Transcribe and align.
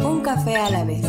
Un 0.00 0.20
café 0.22 0.56
a 0.56 0.68
la 0.68 0.84
vez. 0.84 1.04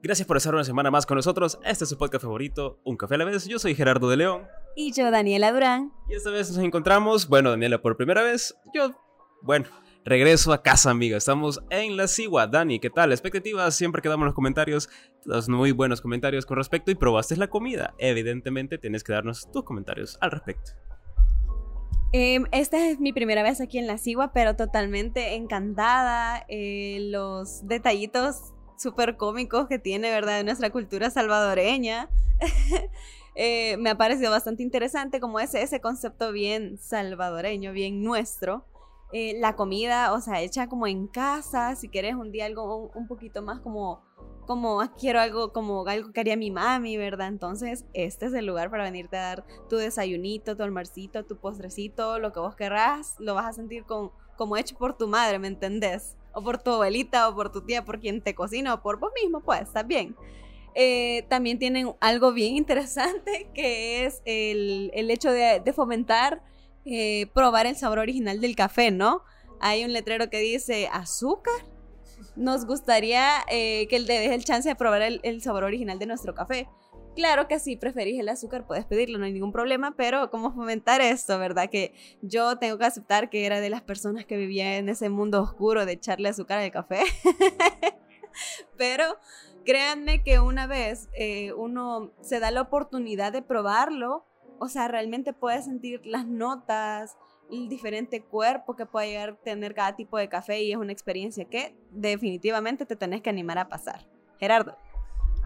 Gracias 0.00 0.28
por 0.28 0.36
estar 0.36 0.54
una 0.54 0.62
semana 0.62 0.92
más 0.92 1.06
con 1.06 1.16
nosotros. 1.16 1.58
Este 1.64 1.82
es 1.84 1.90
su 1.90 1.98
podcast 1.98 2.22
favorito, 2.22 2.78
Un 2.84 2.96
Café 2.96 3.16
a 3.16 3.18
la 3.18 3.24
vez. 3.24 3.44
Yo 3.46 3.58
soy 3.58 3.74
Gerardo 3.74 4.08
de 4.08 4.16
León. 4.16 4.42
Y 4.76 4.92
yo, 4.92 5.10
Daniela 5.10 5.50
Durán. 5.50 5.92
Y 6.08 6.14
esta 6.14 6.30
vez 6.30 6.52
nos 6.52 6.62
encontramos, 6.62 7.28
bueno, 7.28 7.50
Daniela 7.50 7.82
por 7.82 7.96
primera 7.96 8.22
vez. 8.22 8.54
Yo, 8.72 8.92
bueno, 9.42 9.66
regreso 10.04 10.52
a 10.52 10.62
casa, 10.62 10.90
amiga. 10.90 11.16
Estamos 11.16 11.60
en 11.68 11.96
la 11.96 12.06
Sigua. 12.06 12.46
Dani, 12.46 12.78
¿qué 12.78 12.90
tal? 12.90 13.10
Expectativas, 13.10 13.74
siempre 13.74 14.02
quedamos 14.02 14.26
los 14.26 14.34
comentarios, 14.34 14.88
los 15.24 15.48
muy 15.48 15.72
buenos 15.72 16.00
comentarios 16.00 16.46
con 16.46 16.58
respecto 16.58 16.92
y 16.92 16.94
probaste 16.94 17.36
la 17.36 17.48
comida. 17.48 17.94
Evidentemente 17.98 18.78
tienes 18.78 19.02
que 19.02 19.14
darnos 19.14 19.50
tus 19.50 19.64
comentarios 19.64 20.16
al 20.20 20.30
respecto. 20.30 20.72
Em, 22.16 22.44
esta 22.52 22.78
es 22.86 23.00
mi 23.00 23.12
primera 23.12 23.42
vez 23.42 23.60
aquí 23.60 23.76
en 23.76 23.88
la 23.88 23.98
Sigua, 23.98 24.32
pero 24.32 24.54
totalmente 24.54 25.34
encantada. 25.34 26.44
Eh, 26.46 27.08
los 27.10 27.66
detallitos 27.66 28.52
súper 28.78 29.16
cómicos 29.16 29.66
que 29.66 29.80
tiene, 29.80 30.12
¿verdad? 30.12 30.36
De 30.36 30.44
nuestra 30.44 30.70
cultura 30.70 31.10
salvadoreña. 31.10 32.08
Eh, 33.36 33.76
me 33.78 33.90
ha 33.90 33.98
parecido 33.98 34.30
bastante 34.30 34.62
interesante 34.62 35.18
como 35.18 35.40
ese, 35.40 35.60
ese 35.60 35.80
concepto 35.80 36.30
bien 36.30 36.78
salvadoreño, 36.78 37.72
bien 37.72 38.04
nuestro. 38.04 38.64
Eh, 39.12 39.36
la 39.40 39.56
comida, 39.56 40.12
o 40.12 40.20
sea, 40.20 40.40
hecha 40.40 40.68
como 40.68 40.86
en 40.86 41.08
casa, 41.08 41.74
si 41.74 41.88
quieres 41.88 42.14
un 42.14 42.30
día 42.30 42.46
algo 42.46 42.92
un, 42.94 43.08
poquito 43.08 43.42
más 43.42 43.58
como, 43.58 44.02
como 44.46 44.80
ah, 44.80 44.92
quiero 44.98 45.20
algo 45.20 45.52
como 45.52 45.86
algo 45.86 46.12
que 46.12 46.20
haría 46.20 46.36
mi 46.36 46.50
mami, 46.50 46.96
¿verdad? 46.96 47.28
Entonces, 47.28 47.84
este 47.92 48.26
es 48.26 48.34
el 48.34 48.46
lugar 48.46 48.70
para 48.70 48.84
venirte 48.84 49.16
a 49.16 49.22
dar 49.22 49.44
tu 49.68 49.76
desayunito, 49.76 50.56
tu 50.56 50.62
almuercito, 50.62 51.24
tu 51.24 51.36
postrecito, 51.36 52.18
lo 52.18 52.32
que 52.32 52.40
vos 52.40 52.54
querrás, 52.54 53.16
lo 53.18 53.34
vas 53.34 53.46
a 53.46 53.52
sentir 53.52 53.84
con, 53.84 54.10
como 54.36 54.56
hecho 54.56 54.76
por 54.76 54.96
tu 54.96 55.08
madre, 55.08 55.38
¿me 55.38 55.48
entendés? 55.48 56.16
O 56.32 56.42
por 56.42 56.62
tu 56.62 56.72
abuelita, 56.72 57.28
o 57.28 57.34
por 57.34 57.52
tu 57.52 57.62
tía, 57.62 57.84
por 57.84 58.00
quien 58.00 58.20
te 58.20 58.34
cocina, 58.34 58.74
o 58.74 58.82
por 58.82 58.98
vos 58.98 59.12
mismo, 59.20 59.40
pues, 59.40 59.62
está 59.62 59.82
bien. 59.82 60.16
Eh, 60.74 61.24
también 61.28 61.58
tienen 61.58 61.94
algo 62.00 62.32
bien 62.32 62.56
interesante 62.56 63.48
que 63.54 64.04
es 64.04 64.22
el, 64.24 64.90
el 64.94 65.10
hecho 65.10 65.30
de, 65.30 65.62
fomentar 65.72 66.42
eh, 66.84 67.28
probar 67.32 67.66
el 67.66 67.76
sabor 67.76 67.98
original 68.00 68.40
del 68.40 68.56
café, 68.56 68.90
¿no? 68.90 69.22
Hay 69.60 69.84
un 69.84 69.92
letrero 69.92 70.28
que 70.28 70.38
dice 70.40 70.88
azúcar. 70.92 71.54
Nos 72.36 72.66
gustaría 72.66 73.28
eh, 73.50 73.86
que 73.88 73.98
le 73.98 74.20
des 74.20 74.32
el 74.32 74.44
chance 74.44 74.68
de 74.68 74.74
probar 74.74 75.02
el, 75.02 75.42
sabor 75.42 75.64
original 75.64 75.98
de 75.98 76.06
nuestro 76.06 76.34
café. 76.34 76.68
Claro 77.14 77.46
que 77.46 77.60
si 77.60 77.76
preferís 77.76 78.18
el 78.18 78.28
azúcar 78.28 78.66
puedes 78.66 78.84
pedirlo, 78.86 79.18
no 79.18 79.24
hay 79.24 79.32
ningún 79.32 79.52
problema, 79.52 79.94
pero 79.96 80.30
¿cómo 80.30 80.52
fomentar 80.52 81.00
esto, 81.00 81.38
verdad? 81.38 81.70
Que 81.70 81.94
yo 82.22 82.58
tengo 82.58 82.76
que 82.76 82.86
aceptar 82.86 83.30
que 83.30 83.46
era 83.46 83.60
de 83.60 83.70
las 83.70 83.82
personas 83.82 84.26
que 84.26 84.36
vivía 84.36 84.78
en 84.78 84.88
ese 84.88 85.08
mundo 85.10 85.40
oscuro 85.40 85.86
de 85.86 85.92
echarle 85.92 86.28
azúcar 86.28 86.58
al 86.58 86.72
café. 86.72 87.02
pero 88.76 89.04
créanme 89.64 90.24
que 90.24 90.40
una 90.40 90.66
vez 90.66 91.08
eh, 91.14 91.52
uno 91.52 92.12
se 92.20 92.40
da 92.40 92.50
la 92.50 92.62
oportunidad 92.62 93.32
de 93.32 93.42
probarlo, 93.42 94.26
o 94.58 94.68
sea, 94.68 94.88
realmente 94.88 95.32
puedes 95.32 95.64
sentir 95.64 96.00
las 96.04 96.26
notas, 96.26 97.16
el 97.62 97.68
diferente 97.68 98.22
cuerpo 98.22 98.76
que 98.76 98.86
puede 98.86 99.08
llegar 99.08 99.30
a 99.30 99.36
tener 99.36 99.74
cada 99.74 99.96
tipo 99.96 100.18
de 100.18 100.28
café 100.28 100.62
y 100.62 100.72
es 100.72 100.76
una 100.76 100.92
experiencia 100.92 101.44
que 101.44 101.74
definitivamente 101.90 102.86
te 102.86 102.96
tenés 102.96 103.22
que 103.22 103.30
animar 103.30 103.58
a 103.58 103.68
pasar. 103.68 104.06
Gerardo. 104.38 104.76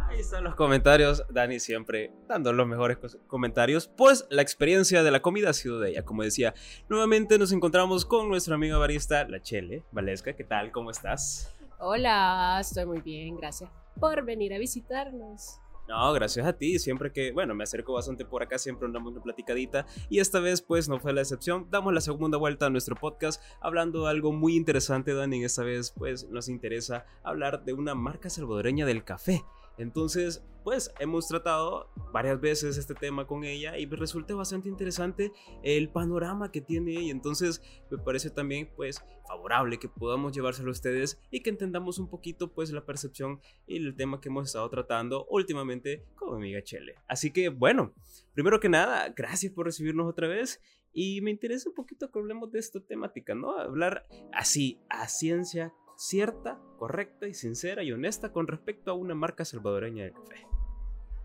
Ahí 0.09 0.21
están 0.21 0.43
los 0.43 0.55
comentarios, 0.55 1.23
Dani 1.29 1.61
siempre 1.61 2.13
dando 2.27 2.53
los 2.55 2.67
mejores 2.67 2.97
comentarios, 3.27 3.89
pues 3.89 4.27
la 4.31 4.41
experiencia 4.41 5.03
de 5.03 5.11
la 5.11 5.21
comida 5.21 5.51
ha 5.51 5.53
sido 5.53 5.81
de 5.81 5.91
ella, 5.91 6.05
como 6.05 6.23
decía. 6.23 6.55
Nuevamente 6.89 7.39
nos 7.39 7.53
encontramos 7.53 8.07
con 8.07 8.29
nuestra 8.29 8.55
amiga 8.55 8.79
barista, 8.79 9.29
la 9.29 9.43
Chele 9.43 9.85
Valesca, 9.93 10.35
¿qué 10.35 10.45
tal? 10.45 10.73
¿Cómo 10.73 10.91
estás? 10.91 11.55
Hola, 11.79 12.57
estoy 12.59 12.87
muy 12.87 13.03
bien, 13.03 13.37
gracias 13.37 13.71
por 14.01 14.25
venir 14.25 14.55
a 14.55 14.59
visitarnos. 14.59 15.61
No, 15.89 16.13
gracias 16.13 16.47
a 16.47 16.53
ti. 16.53 16.79
Siempre 16.79 17.13
que, 17.13 17.33
bueno, 17.33 17.55
me 17.55 17.65
acerco 17.65 17.95
bastante 17.95 18.27
por 18.27 18.43
acá, 18.43 18.59
siempre 18.59 18.87
andamos 18.87 19.13
una 19.13 19.23
platicadita. 19.23 19.87
Y 20.11 20.19
esta 20.21 20.39
vez, 20.39 20.61
pues, 20.61 20.87
no 20.87 21.01
fue 21.01 21.15
la 21.15 21.23
excepción. 21.23 21.67
Damos 21.71 21.95
la 21.95 22.03
segunda 22.03 22.37
vuelta 22.37 22.67
a 22.67 22.71
nuestro 22.71 22.95
podcast 22.95 23.43
hablando 23.61 24.05
de 24.05 24.11
algo 24.11 24.31
muy 24.31 24.55
interesante, 24.55 25.15
Dani. 25.15 25.43
Esta 25.43 25.63
vez, 25.63 25.93
pues, 25.97 26.29
nos 26.29 26.51
interesa 26.51 27.07
hablar 27.23 27.65
de 27.65 27.73
una 27.73 27.95
marca 27.95 28.29
salvadoreña 28.29 28.85
del 28.85 29.03
café. 29.03 29.43
Entonces, 29.79 30.45
pues 30.65 30.93
hemos 30.99 31.29
tratado 31.29 31.91
varias 32.13 32.41
veces 32.41 32.77
este 32.77 32.95
tema 32.95 33.27
con 33.27 33.45
ella 33.45 33.79
y 33.79 33.87
me 33.87 33.97
resulta 33.97 34.35
bastante 34.35 34.69
interesante 34.69 35.33
el 35.63 35.89
panorama 35.89 36.51
que 36.51 36.61
tiene 36.61 36.93
y 36.93 37.11
entonces 37.11 37.63
me 37.91 37.97
parece 37.97 38.29
también 38.29 38.69
pues 38.77 39.03
favorable 39.27 39.79
que 39.79 39.89
podamos 39.89 40.33
llevárselo 40.33 40.69
a 40.69 40.73
ustedes 40.73 41.21
y 41.31 41.41
que 41.41 41.51
entendamos 41.51 41.99
un 41.99 42.11
poquito 42.11 42.53
pues 42.53 42.71
la 42.71 42.85
percepción 42.85 43.41
y 43.67 43.77
el 43.77 43.97
tema 43.97 44.21
que 44.21 44.29
hemos 44.29 44.49
estado 44.49 44.69
tratando 44.69 45.27
últimamente 45.31 46.05
con 46.17 46.31
mi 46.31 46.37
amiga 46.37 46.63
Chele. 46.63 46.97
Así 47.07 47.31
que 47.31 47.49
bueno, 47.49 47.95
primero 48.35 48.61
que 48.61 48.69
nada, 48.69 49.09
gracias 49.17 49.53
por 49.53 49.67
recibirnos 49.67 50.07
otra 50.07 50.29
vez 50.29 50.61
y 50.93 51.21
me 51.23 51.31
interesa 51.31 51.69
un 51.69 51.75
poquito 51.75 52.11
que 52.11 52.19
hablemos 52.19 52.51
de 52.51 52.59
esta 52.59 52.81
temática, 52.81 53.35
¿no? 53.35 53.57
Hablar 53.59 54.07
así, 54.33 54.81
a 54.91 55.09
ciencia 55.09 55.73
cierta, 55.99 56.61
correcta 56.79 57.27
y 57.27 57.35
sincera 57.35 57.83
y 57.83 57.93
honesta 57.93 58.33
con 58.33 58.47
respecto 58.47 58.91
a 58.91 58.95
una 58.95 59.15
marca 59.15 59.45
salvadoreña 59.45 60.05
de 60.05 60.13
café. 60.13 60.47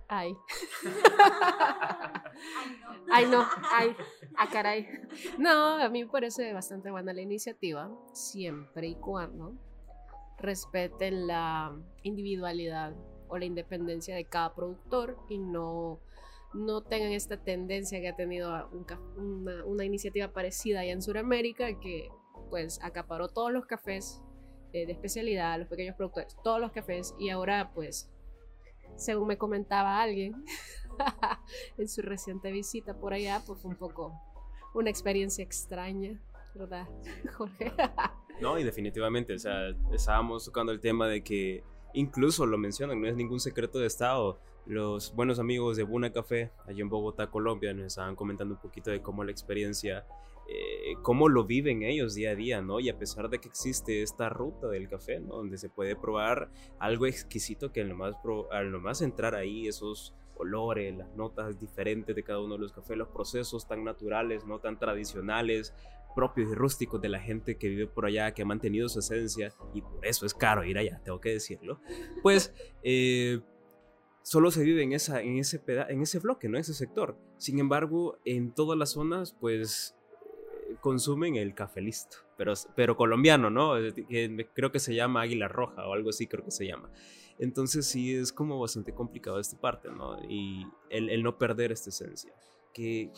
Ay. 0.09 0.35
ay, 3.11 3.25
no, 3.27 3.47
ay, 3.71 3.95
a 4.35 4.43
ah, 4.43 4.49
caray. 4.51 4.87
No, 5.37 5.81
a 5.81 5.89
mí 5.89 6.03
me 6.03 6.09
parece 6.09 6.51
bastante 6.53 6.91
buena 6.91 7.13
la 7.13 7.21
iniciativa, 7.21 7.89
siempre 8.11 8.87
y 8.87 8.95
cuando 8.95 9.53
respeten 10.37 11.27
la 11.27 11.73
individualidad 12.03 12.93
o 13.29 13.37
la 13.37 13.45
independencia 13.45 14.15
de 14.15 14.25
cada 14.25 14.53
productor 14.53 15.17
y 15.29 15.37
no, 15.37 15.99
no 16.53 16.81
tengan 16.81 17.13
esta 17.13 17.37
tendencia 17.37 18.01
que 18.01 18.09
ha 18.09 18.15
tenido 18.15 18.69
una, 19.17 19.65
una 19.65 19.85
iniciativa 19.85 20.33
parecida 20.33 20.81
allá 20.81 20.91
en 20.91 21.01
Sudamérica 21.01 21.79
que 21.79 22.09
pues 22.49 22.79
acaparó 22.83 23.29
todos 23.29 23.51
los 23.51 23.65
cafés 23.65 24.21
de 24.79 24.91
especialidad, 24.91 25.59
los 25.59 25.67
pequeños 25.67 25.95
productores, 25.95 26.35
todos 26.43 26.59
los 26.59 26.71
cafés 26.71 27.13
y 27.19 27.29
ahora 27.29 27.71
pues, 27.73 28.11
según 28.95 29.27
me 29.27 29.37
comentaba 29.37 30.01
alguien 30.01 30.43
en 31.77 31.87
su 31.87 32.01
reciente 32.01 32.51
visita 32.51 32.97
por 32.97 33.13
allá, 33.13 33.41
pues 33.45 33.61
fue 33.61 33.71
un 33.71 33.77
poco 33.77 34.13
una 34.73 34.89
experiencia 34.89 35.43
extraña, 35.43 36.19
¿verdad, 36.55 36.87
Jorge? 37.37 37.71
no, 38.41 38.57
y 38.57 38.63
definitivamente, 38.63 39.33
o 39.33 39.39
sea, 39.39 39.69
estábamos 39.91 40.45
tocando 40.45 40.71
el 40.71 40.79
tema 40.79 41.07
de 41.07 41.23
que 41.23 41.63
incluso 41.93 42.45
lo 42.45 42.57
mencionan, 42.57 43.01
no 43.01 43.07
es 43.07 43.15
ningún 43.15 43.39
secreto 43.39 43.79
de 43.79 43.87
Estado. 43.87 44.39
Los 44.65 45.13
buenos 45.13 45.39
amigos 45.39 45.77
de 45.77 45.83
Buna 45.83 46.11
Café, 46.11 46.51
allí 46.65 46.81
en 46.81 46.89
Bogotá, 46.89 47.29
Colombia, 47.29 47.73
nos 47.73 47.87
estaban 47.87 48.15
comentando 48.15 48.55
un 48.55 48.61
poquito 48.61 48.91
de 48.91 49.01
cómo 49.01 49.23
la 49.23 49.31
experiencia 49.31 50.05
eh, 50.47 50.95
cómo 51.01 51.29
lo 51.29 51.45
viven 51.45 51.83
ellos 51.83 52.15
día 52.15 52.31
a 52.31 52.35
día, 52.35 52.61
¿no? 52.61 52.79
Y 52.79 52.89
a 52.89 52.97
pesar 52.97 53.29
de 53.29 53.39
que 53.39 53.47
existe 53.47 54.01
esta 54.01 54.27
ruta 54.27 54.67
del 54.67 54.89
café, 54.89 55.19
¿no? 55.19 55.37
Donde 55.37 55.57
se 55.57 55.69
puede 55.69 55.95
probar 55.95 56.49
algo 56.79 57.05
exquisito 57.05 57.71
que 57.71 57.81
al 57.81 58.71
nomás, 58.71 59.01
entrar 59.01 59.35
ahí, 59.35 59.67
esos 59.67 60.13
olores, 60.35 60.97
las 60.97 61.15
notas 61.15 61.59
diferentes 61.59 62.15
de 62.15 62.23
cada 62.23 62.41
uno 62.41 62.55
de 62.55 62.59
los 62.59 62.73
cafés, 62.73 62.97
los 62.97 63.07
procesos 63.07 63.67
tan 63.67 63.83
naturales, 63.85 64.45
no 64.45 64.59
tan 64.59 64.77
tradicionales, 64.77 65.73
propios 66.13 66.51
y 66.51 66.55
rústicos 66.55 66.99
de 66.99 67.09
la 67.09 67.19
gente 67.19 67.57
que 67.57 67.69
vive 67.69 67.87
por 67.87 68.05
allá, 68.05 68.33
que 68.33 68.41
ha 68.41 68.45
mantenido 68.45 68.89
su 68.89 68.99
esencia, 68.99 69.53
y 69.73 69.81
por 69.81 70.05
eso 70.05 70.25
es 70.25 70.33
caro 70.33 70.65
ir 70.65 70.77
allá, 70.77 70.99
tengo 71.03 71.21
que 71.21 71.29
decirlo, 71.29 71.79
pues 72.21 72.53
eh, 72.83 73.39
solo 74.23 74.49
se 74.49 74.63
vive 74.63 74.81
en, 74.81 74.93
esa, 74.93 75.21
en, 75.21 75.37
ese 75.37 75.61
en 75.67 76.01
ese 76.01 76.19
bloque, 76.19 76.49
¿no? 76.49 76.57
En 76.57 76.61
ese 76.61 76.73
sector. 76.73 77.15
Sin 77.37 77.59
embargo, 77.59 78.17
en 78.25 78.51
todas 78.51 78.77
las 78.79 78.91
zonas, 78.91 79.35
pues 79.39 79.95
consumen 80.81 81.35
el 81.35 81.53
café 81.53 81.81
listo, 81.81 82.17
pero, 82.37 82.53
pero 82.75 82.97
colombiano, 82.97 83.49
¿no? 83.49 83.73
Creo 84.53 84.71
que 84.71 84.79
se 84.79 84.95
llama 84.95 85.21
Águila 85.21 85.47
Roja 85.47 85.87
o 85.87 85.93
algo 85.93 86.09
así, 86.09 86.27
creo 86.27 86.43
que 86.43 86.51
se 86.51 86.65
llama. 86.65 86.89
Entonces 87.37 87.85
sí 87.85 88.15
es 88.15 88.31
como 88.31 88.59
bastante 88.59 88.93
complicado 88.93 89.39
esta 89.39 89.59
parte, 89.59 89.89
¿no? 89.89 90.17
Y 90.29 90.65
el, 90.89 91.21
no 91.23 91.37
perder 91.37 91.71
esta 91.71 91.89
esencia. 91.89 92.33
¿Qué, 92.73 93.11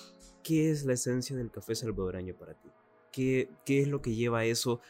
¿Qué 0.43 0.71
es 0.71 0.85
la 0.85 0.93
esencia 0.93 1.35
del 1.35 1.51
café 1.51 1.75
salvadoreño 1.75 2.35
para 2.35 2.53
ti? 2.55 2.69
¿Qué, 3.11 3.49
¿Qué 3.65 3.81
es 3.81 3.87
lo 3.87 4.01
que 4.01 4.13
lleva 4.13 4.45
eso 4.45 4.81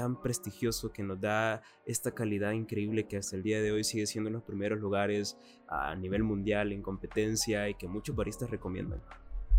tan 0.00 0.16
prestigioso 0.16 0.92
que 0.94 1.02
nos 1.02 1.20
da 1.20 1.60
esta 1.84 2.12
calidad 2.12 2.52
increíble 2.52 3.06
que 3.06 3.18
hasta 3.18 3.36
el 3.36 3.42
día 3.42 3.60
de 3.60 3.70
hoy 3.70 3.84
sigue 3.84 4.06
siendo 4.06 4.28
en 4.28 4.34
los 4.34 4.42
primeros 4.42 4.80
lugares 4.80 5.36
a 5.68 5.94
nivel 5.94 6.22
mundial 6.22 6.72
en 6.72 6.80
competencia 6.80 7.68
y 7.68 7.74
que 7.74 7.86
muchos 7.86 8.16
baristas 8.16 8.48
recomiendan? 8.48 9.02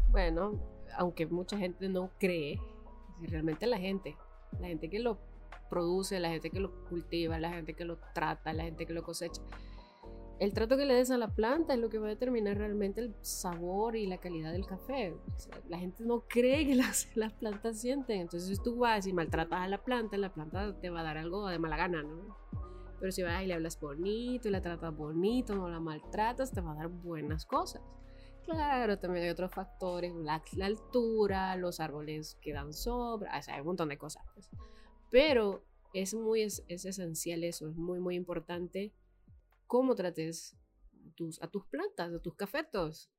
Bueno, 0.10 0.60
aunque 0.98 1.28
mucha 1.28 1.60
gente 1.60 1.88
no 1.90 2.10
cree, 2.20 2.60
realmente 3.22 3.68
la 3.68 3.78
gente, 3.78 4.18
la 4.60 4.66
gente 4.66 4.90
que 4.90 4.98
lo 5.00 5.20
produce, 5.70 6.20
la 6.20 6.30
gente 6.30 6.50
que 6.50 6.60
lo 6.60 6.72
cultiva, 6.86 7.38
la 7.38 7.52
gente 7.52 7.76
que 7.76 7.86
lo 7.86 8.00
trata, 8.16 8.52
la 8.52 8.64
gente 8.64 8.88
que 8.88 8.94
lo 8.94 9.04
cosecha, 9.04 9.44
el 10.42 10.56
trato 10.56 10.76
que 10.76 10.86
le 10.86 10.96
des 10.96 11.12
a 11.12 11.20
la 11.20 11.28
planta 11.28 11.76
es 11.76 11.80
lo 11.80 11.90
que 11.90 12.00
va 12.00 12.08
a 12.08 12.10
determinar 12.10 12.58
realmente 12.58 13.00
el 13.00 13.14
sabor 13.22 13.96
y 13.96 14.08
la 14.08 14.18
calidad 14.18 14.52
del 14.52 14.66
café. 14.66 15.16
la 15.70 15.78
gente 15.78 16.04
no 16.04 16.22
cree 16.22 16.66
que 16.66 16.74
las, 16.74 17.06
plantas 17.40 17.80
sienten. 17.80 18.22
Entonces 18.22 18.60
tú 18.64 18.78
vas 18.78 19.06
y 19.06 19.14
maltratas 19.14 19.60
a 19.60 19.68
la 19.68 19.84
planta, 19.84 20.18
la 20.18 20.34
planta 20.34 20.76
te 20.80 20.90
va 20.90 21.02
a 21.02 21.04
dar 21.04 21.20
algo 21.20 21.48
de 21.48 21.60
mala 21.60 21.78
gana, 21.78 22.02
¿no? 22.02 22.36
Pero 23.00 23.12
si 23.12 23.22
vas 23.22 23.44
y 23.44 23.46
le 23.46 23.54
hablas 23.54 23.80
bonito 23.80 24.48
y 24.48 24.52
la 24.52 24.64
tratas 24.64 24.98
bonito, 24.98 25.54
no 25.54 25.70
la 25.70 25.80
maltratas, 25.80 26.52
te 26.52 26.60
va 26.60 26.72
a 26.72 26.76
dar 26.76 26.88
buenas 26.88 27.46
cosas. 27.46 27.84
Claro, 28.44 28.98
también 28.98 29.26
hay 29.26 29.30
otros 29.30 29.52
factores, 29.52 30.12
la, 30.16 30.42
altura, 30.64 31.56
los 31.56 31.80
árboles 31.80 32.40
que 32.42 32.52
dan 32.52 32.74
sea, 32.74 33.20
hay 33.30 33.60
un 33.60 33.68
montón 33.68 33.90
de 33.90 34.00
cosas. 34.00 34.24
Pues. 34.34 34.50
Pero 35.12 35.64
es 35.94 36.16
muy 36.16 36.42
es, 36.42 36.64
esencial 36.68 37.44
eso, 37.44 37.70
es 37.70 37.76
muy, 37.76 38.00
muy 38.00 38.16
importante 38.16 38.92
cómo 39.72 39.96
trates 39.96 40.58
tus, 41.16 41.42
a 41.42 41.48
tus 41.48 41.66
plantas, 41.68 42.14
a 42.14 42.20
tus 42.20 42.36
cafetos. 42.36 43.10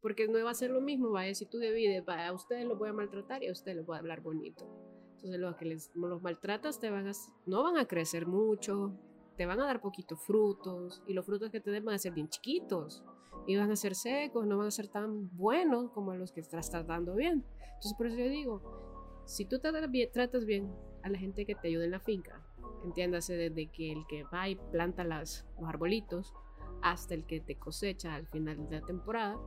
Porque 0.00 0.26
no 0.26 0.44
va 0.44 0.50
a 0.50 0.54
ser 0.54 0.70
lo 0.72 0.80
mismo, 0.80 1.12
vaya, 1.12 1.32
si 1.32 1.46
tú 1.46 1.58
divides, 1.58 2.02
a 2.08 2.32
ustedes 2.32 2.66
los 2.66 2.76
voy 2.76 2.88
a 2.88 2.92
maltratar 2.92 3.44
y 3.44 3.46
a 3.46 3.52
ustedes 3.52 3.76
les 3.76 3.86
voy 3.86 3.94
a 3.94 4.00
hablar 4.00 4.20
bonito. 4.20 4.66
Entonces 5.12 5.38
los 5.38 5.54
que 5.54 5.64
les, 5.64 5.92
los 5.94 6.20
maltratas 6.20 6.80
te 6.80 6.90
van 6.90 7.06
a, 7.06 7.12
no 7.46 7.62
van 7.62 7.76
a 7.76 7.86
crecer 7.86 8.26
mucho, 8.26 8.98
te 9.36 9.46
van 9.46 9.60
a 9.60 9.64
dar 9.64 9.80
poquitos 9.80 10.20
frutos 10.20 11.04
y 11.06 11.12
los 11.12 11.24
frutos 11.24 11.52
que 11.52 11.60
te 11.60 11.70
den 11.70 11.84
van 11.84 11.94
a 11.94 11.98
ser 11.98 12.14
bien 12.14 12.28
chiquitos 12.30 13.04
y 13.46 13.56
van 13.56 13.70
a 13.70 13.76
ser 13.76 13.94
secos, 13.94 14.44
no 14.44 14.58
van 14.58 14.66
a 14.66 14.72
ser 14.72 14.88
tan 14.88 15.30
buenos 15.36 15.92
como 15.92 16.12
los 16.16 16.32
que 16.32 16.40
estás 16.40 16.68
tratando 16.68 17.14
bien. 17.14 17.44
Entonces 17.62 17.94
por 17.96 18.08
eso 18.08 18.16
yo 18.16 18.28
digo, 18.28 19.22
si 19.24 19.44
tú 19.44 19.60
tratas 19.60 19.88
bien, 19.88 20.10
tratas 20.10 20.46
bien 20.46 20.68
a 21.04 21.10
la 21.10 21.18
gente 21.18 21.46
que 21.46 21.54
te 21.54 21.68
ayuda 21.68 21.84
en 21.84 21.92
la 21.92 22.00
finca, 22.00 22.44
Entiéndase 22.84 23.36
desde 23.36 23.66
que 23.66 23.92
el 23.92 24.06
que 24.06 24.24
va 24.24 24.48
y 24.48 24.56
planta 24.56 25.04
las, 25.04 25.46
los 25.58 25.68
arbolitos 25.68 26.34
hasta 26.82 27.14
el 27.14 27.24
que 27.24 27.40
te 27.40 27.56
cosecha 27.56 28.14
al 28.14 28.26
final 28.26 28.68
de 28.68 28.80
la 28.80 28.86
temporada. 28.86 29.38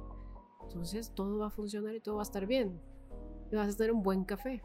Entonces 0.63 1.13
todo 1.15 1.39
va 1.39 1.47
a 1.47 1.51
funcionar 1.51 1.95
y 1.95 1.99
todo 1.99 2.15
va 2.15 2.21
a 2.21 2.23
estar 2.23 2.45
bien. 2.45 2.81
Y 3.51 3.55
vas 3.55 3.73
a 3.73 3.77
tener 3.77 3.91
un 3.91 4.03
buen 4.03 4.25
café. 4.25 4.61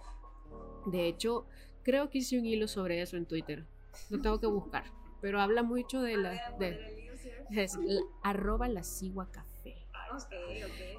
De 0.86 1.06
hecho, 1.06 1.46
creo 1.82 2.10
que 2.10 2.18
hice 2.18 2.38
un 2.38 2.46
hilo 2.46 2.68
sobre 2.68 3.00
eso 3.00 3.16
en 3.16 3.26
Twitter. 3.26 3.66
Lo 4.10 4.20
tengo 4.20 4.40
que 4.40 4.46
buscar. 4.46 4.84
Pero 5.20 5.40
habla 5.40 5.62
mucho 5.62 6.02
de 6.02 6.16
la... 6.16 6.32
De, 6.58 7.04
es 7.50 7.78
arroba 8.22 8.68
la 8.68 8.82
sigua 8.82 9.30
café. 9.30 9.74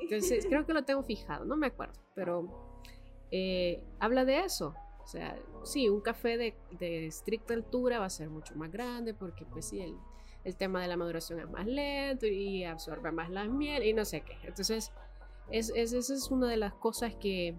Entonces, 0.01 0.45
creo 0.47 0.65
que 0.65 0.73
lo 0.73 0.83
tengo 0.83 1.03
fijado, 1.03 1.45
no 1.45 1.55
me 1.55 1.67
acuerdo. 1.67 1.93
Pero 2.15 2.73
eh, 3.31 3.83
habla 3.99 4.25
de 4.25 4.39
eso. 4.39 4.73
O 5.05 5.07
sea, 5.07 5.37
sí, 5.63 5.87
un 5.87 6.01
café 6.01 6.35
de, 6.35 6.55
de, 6.79 7.05
estricta 7.05 7.53
altura 7.53 7.99
va 7.99 8.05
a 8.05 8.09
ser 8.09 8.27
mucho 8.27 8.55
más 8.55 8.71
grande 8.71 9.13
porque 9.13 9.45
pues 9.45 9.67
sí, 9.67 9.79
el, 9.79 9.95
el, 10.43 10.55
tema 10.55 10.81
de 10.81 10.87
la 10.87 10.97
maduración 10.97 11.39
es 11.39 11.47
más 11.47 11.67
lento 11.67 12.25
y 12.25 12.63
absorbe 12.63 13.11
más 13.11 13.29
la 13.29 13.45
miel 13.45 13.83
y 13.83 13.93
no 13.93 14.03
sé 14.03 14.21
qué. 14.21 14.35
Entonces, 14.41 14.91
es, 15.51 15.71
es, 15.75 15.93
esa 15.93 16.11
es 16.15 16.31
una 16.31 16.49
de 16.49 16.57
las 16.57 16.73
cosas 16.73 17.13
que, 17.15 17.55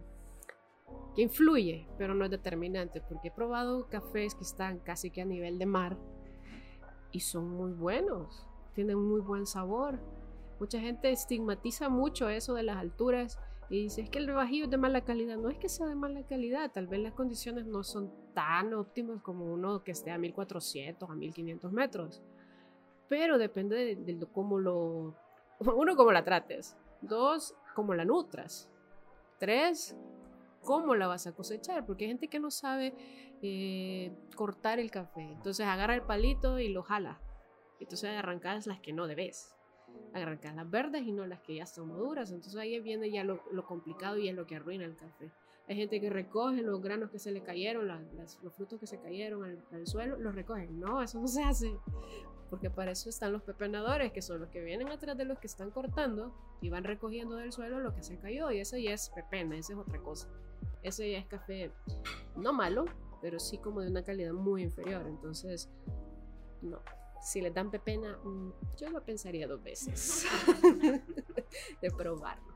que 1.14 1.22
influye, 1.22 1.86
pero 1.98 2.14
no 2.14 2.24
es 2.24 2.32
determinante, 2.32 3.00
porque 3.00 3.28
he 3.28 3.30
probado 3.30 3.88
cafés 3.88 4.34
que 4.34 4.42
están 4.42 4.80
casi 4.80 5.12
que 5.12 5.22
a 5.22 5.24
nivel 5.24 5.60
de 5.60 5.66
mar 5.66 5.96
y 7.12 7.20
son 7.20 7.48
muy 7.48 7.70
buenos, 7.70 8.44
tienen 8.74 8.98
muy 8.98 9.20
buen 9.20 9.46
sabor. 9.46 10.00
Mucha 10.58 10.80
gente 10.80 11.12
estigmatiza 11.12 11.88
mucho 11.88 12.28
eso 12.28 12.54
de 12.54 12.64
las 12.64 12.78
alturas 12.78 13.38
y 13.68 13.82
dice, 13.82 14.02
es 14.02 14.10
que 14.10 14.18
el 14.18 14.30
bajío 14.30 14.64
es 14.64 14.70
de 14.70 14.76
mala 14.76 15.02
calidad. 15.02 15.36
No 15.36 15.48
es 15.48 15.58
que 15.58 15.68
sea 15.68 15.86
de 15.86 15.96
mala 15.96 16.22
calidad, 16.24 16.70
tal 16.70 16.86
vez 16.86 17.00
las 17.00 17.14
condiciones 17.14 17.66
no 17.66 17.82
son 17.82 18.12
tan 18.32 18.72
óptimas 18.74 19.22
como 19.22 19.52
uno 19.52 19.82
que 19.82 19.90
esté 19.90 20.12
a 20.12 20.18
1400, 20.18 21.10
a 21.10 21.14
1500 21.14 21.72
metros. 21.72 22.22
Pero 23.08 23.38
depende 23.38 23.96
de, 23.96 24.26
cómo 24.32 24.58
lo... 24.58 25.16
Uno, 25.60 25.96
cómo 25.96 26.12
la 26.12 26.24
trates. 26.24 26.76
Dos, 27.00 27.56
cómo 27.74 27.94
la 27.94 28.04
nutras. 28.04 28.70
Tres, 29.38 29.96
cómo 30.62 30.94
la 30.94 31.06
vas 31.06 31.26
a 31.26 31.32
cosechar. 31.32 31.86
Porque 31.86 32.04
hay 32.04 32.10
gente 32.10 32.28
que 32.28 32.40
no 32.40 32.50
sabe 32.50 32.94
eh, 33.42 34.12
cortar 34.36 34.78
el 34.78 34.90
café. 34.90 35.22
Entonces 35.22 35.66
agarra 35.66 35.94
el 35.94 36.02
palito 36.02 36.58
y 36.58 36.68
lo 36.68 36.82
jala. 36.82 37.20
Entonces 37.80 38.10
arrancas 38.10 38.66
las 38.66 38.80
que 38.80 38.92
no 38.92 39.06
debes 39.06 39.55
arrancar 40.12 40.54
las 40.54 40.70
verdes 40.70 41.02
y 41.02 41.12
no 41.12 41.26
las 41.26 41.40
que 41.40 41.56
ya 41.56 41.64
están 41.64 41.88
maduras. 41.88 42.30
Entonces 42.30 42.56
ahí 42.56 42.78
viene 42.80 43.10
ya 43.10 43.24
lo, 43.24 43.40
complicado 43.66 44.16
y 44.18 44.28
es 44.28 44.34
lo 44.34 44.46
que 44.46 44.56
arruina 44.56 44.84
el 44.84 44.96
café. 44.96 45.30
Hay 45.68 45.76
gente 45.76 46.00
que 46.00 46.10
recoge 46.10 46.62
los 46.62 46.80
granos 46.80 47.10
que 47.10 47.18
se 47.18 47.32
le 47.32 47.42
cayeron, 47.42 47.88
los 48.42 48.54
frutos 48.54 48.78
que 48.78 48.86
se 48.86 49.00
cayeron 49.00 49.62
al, 49.72 49.86
suelo, 49.86 50.16
los 50.16 50.34
recogen. 50.34 50.78
No, 50.78 51.02
eso 51.02 51.20
no 51.20 51.26
se 51.26 51.42
hace. 51.42 51.76
Porque 52.50 52.70
para 52.70 52.92
eso 52.92 53.08
están 53.08 53.32
los 53.32 53.42
pepenadores, 53.42 54.12
que 54.12 54.22
son 54.22 54.40
los 54.40 54.48
que 54.50 54.62
vienen 54.62 54.88
atrás 54.88 55.16
de 55.16 55.24
los 55.24 55.40
que 55.40 55.48
están 55.48 55.72
cortando 55.72 56.32
y 56.60 56.70
van 56.70 56.84
recogiendo 56.84 57.34
del 57.36 57.50
suelo 57.50 57.80
lo 57.80 57.94
que 57.94 58.04
se 58.04 58.16
cayó. 58.18 58.52
Y 58.52 58.60
eso 58.60 58.76
ya 58.76 58.92
es 58.92 59.10
pepena, 59.10 59.56
esa 59.56 59.72
es 59.72 59.78
otra 59.78 59.98
cosa. 60.00 60.28
Ese 60.82 61.10
ya 61.10 61.18
es 61.18 61.26
café 61.26 61.72
no 62.36 62.52
malo, 62.52 62.84
pero 63.20 63.40
sí 63.40 63.58
como 63.58 63.80
de 63.80 63.90
una 63.90 64.04
calidad 64.04 64.32
muy 64.32 64.62
inferior. 64.62 65.04
Entonces, 65.08 65.68
no, 66.62 66.80
si 67.20 67.40
les 67.40 67.52
dan 67.52 67.70
pepena, 67.70 68.18
mm, 68.22 68.52
yo 68.76 68.90
lo 68.90 69.04
pensaría 69.04 69.46
dos 69.46 69.62
veces 69.62 70.24
de 71.82 71.90
probarlo. 71.90 72.55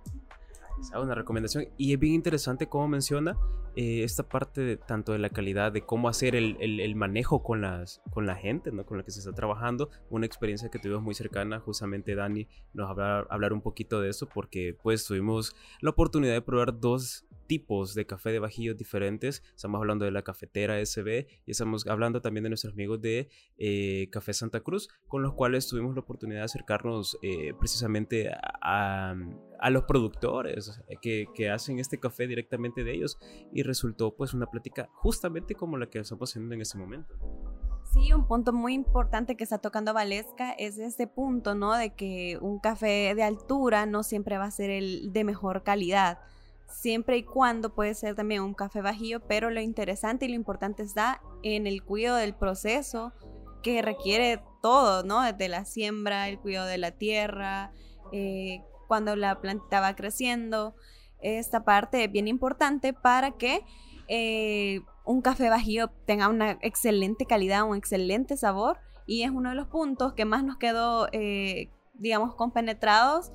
Una 0.94 1.14
recomendación. 1.14 1.68
Y 1.76 1.92
es 1.92 1.98
bien 1.98 2.14
interesante 2.14 2.68
cómo 2.68 2.88
menciona 2.88 3.36
eh, 3.76 4.02
esta 4.02 4.28
parte 4.28 4.60
de, 4.60 4.76
tanto 4.76 5.12
de 5.12 5.18
la 5.18 5.28
calidad, 5.28 5.72
de 5.72 5.82
cómo 5.82 6.08
hacer 6.08 6.34
el, 6.34 6.56
el, 6.60 6.96
manejo 6.96 7.42
con, 7.42 7.60
las, 7.60 8.02
con 8.10 8.26
la 8.26 8.34
gente, 8.34 8.72
¿no? 8.72 8.84
con 8.84 8.98
la 8.98 9.04
que 9.04 9.10
se 9.10 9.20
está 9.20 9.32
trabajando. 9.32 9.90
Una 10.08 10.26
experiencia 10.26 10.70
que 10.70 10.78
tuvimos 10.78 11.02
muy 11.02 11.14
cercana, 11.14 11.60
justamente 11.60 12.14
Dani 12.14 12.48
nos 12.72 12.98
a 12.98 13.20
hablar 13.30 13.52
un 13.52 13.60
poquito 13.60 14.00
de 14.00 14.10
eso, 14.10 14.28
porque 14.28 14.76
pues 14.82 15.04
tuvimos 15.04 15.54
la 15.80 15.90
oportunidad 15.90 16.32
de 16.32 16.42
probar 16.42 16.80
dos 16.80 17.24
tipos 17.50 17.94
de 17.94 18.06
café 18.06 18.30
de 18.30 18.38
bajillos 18.38 18.76
diferentes. 18.76 19.42
Estamos 19.56 19.80
hablando 19.80 20.04
de 20.04 20.12
la 20.12 20.22
cafetera 20.22 20.78
SB 20.84 21.26
y 21.46 21.50
estamos 21.50 21.84
hablando 21.88 22.20
también 22.20 22.44
de 22.44 22.50
nuestros 22.50 22.74
amigos 22.74 23.00
de 23.00 23.28
eh, 23.58 24.08
Café 24.12 24.32
Santa 24.32 24.60
Cruz, 24.60 24.88
con 25.08 25.22
los 25.22 25.34
cuales 25.34 25.66
tuvimos 25.66 25.96
la 25.96 26.02
oportunidad 26.02 26.42
de 26.42 26.44
acercarnos 26.44 27.18
eh, 27.22 27.52
precisamente 27.58 28.30
a, 28.62 29.16
los 29.68 29.84
productores 29.84 30.80
que, 31.02 31.26
que, 31.34 31.50
hacen 31.50 31.78
este 31.78 32.00
café 32.00 32.26
directamente 32.26 32.82
de 32.82 32.94
ellos 32.94 33.18
y 33.52 33.62
resultó 33.62 34.16
pues 34.16 34.32
una 34.32 34.46
plática 34.46 34.88
justamente 34.94 35.54
como 35.54 35.76
la 35.76 35.90
que 35.90 35.98
estamos 35.98 36.30
haciendo 36.30 36.54
en 36.54 36.62
este 36.62 36.78
momento. 36.78 37.14
Sí, 37.92 38.12
un 38.14 38.26
punto 38.26 38.54
muy 38.54 38.72
importante 38.72 39.36
que 39.36 39.44
está 39.44 39.58
tocando 39.58 39.92
Valesca 39.92 40.52
es 40.52 40.78
este 40.78 41.06
punto, 41.06 41.54
¿no? 41.54 41.74
De 41.74 41.90
que 41.94 42.38
un 42.40 42.60
café 42.60 43.14
de 43.14 43.22
altura 43.22 43.84
no 43.84 44.02
siempre 44.02 44.38
va 44.38 44.44
a 44.44 44.50
ser 44.50 44.70
el 44.70 45.12
de 45.12 45.24
mejor 45.24 45.62
calidad 45.64 46.20
siempre 46.70 47.18
y 47.18 47.22
cuando 47.24 47.74
puede 47.74 47.94
ser 47.94 48.14
también 48.14 48.42
un 48.42 48.54
café 48.54 48.80
bajío, 48.80 49.20
pero 49.20 49.50
lo 49.50 49.60
interesante 49.60 50.26
y 50.26 50.28
lo 50.28 50.34
importante 50.34 50.82
está 50.82 51.20
en 51.42 51.66
el 51.66 51.82
cuidado 51.82 52.16
del 52.16 52.34
proceso 52.34 53.12
que 53.62 53.82
requiere 53.82 54.42
todo, 54.62 55.02
¿no? 55.02 55.22
Desde 55.22 55.48
la 55.48 55.64
siembra, 55.64 56.28
el 56.28 56.38
cuidado 56.38 56.66
de 56.66 56.78
la 56.78 56.92
tierra, 56.92 57.72
eh, 58.12 58.62
cuando 58.90 59.14
la 59.14 59.40
planta 59.40 59.80
va 59.80 59.94
creciendo. 59.94 60.74
Esta 61.20 61.62
parte 61.62 62.02
es 62.02 62.10
bien 62.10 62.26
importante 62.26 62.92
para 62.92 63.30
que 63.30 63.64
eh, 64.08 64.80
un 65.04 65.22
café 65.22 65.48
bajío 65.48 65.92
tenga 66.06 66.28
una 66.28 66.58
excelente 66.60 67.24
calidad, 67.24 67.62
un 67.62 67.76
excelente 67.76 68.36
sabor 68.36 68.78
y 69.06 69.22
es 69.22 69.30
uno 69.30 69.50
de 69.50 69.54
los 69.54 69.68
puntos 69.68 70.14
que 70.14 70.24
más 70.24 70.42
nos 70.42 70.56
quedó, 70.56 71.06
eh, 71.12 71.70
digamos, 71.94 72.34
compenetrados 72.34 73.30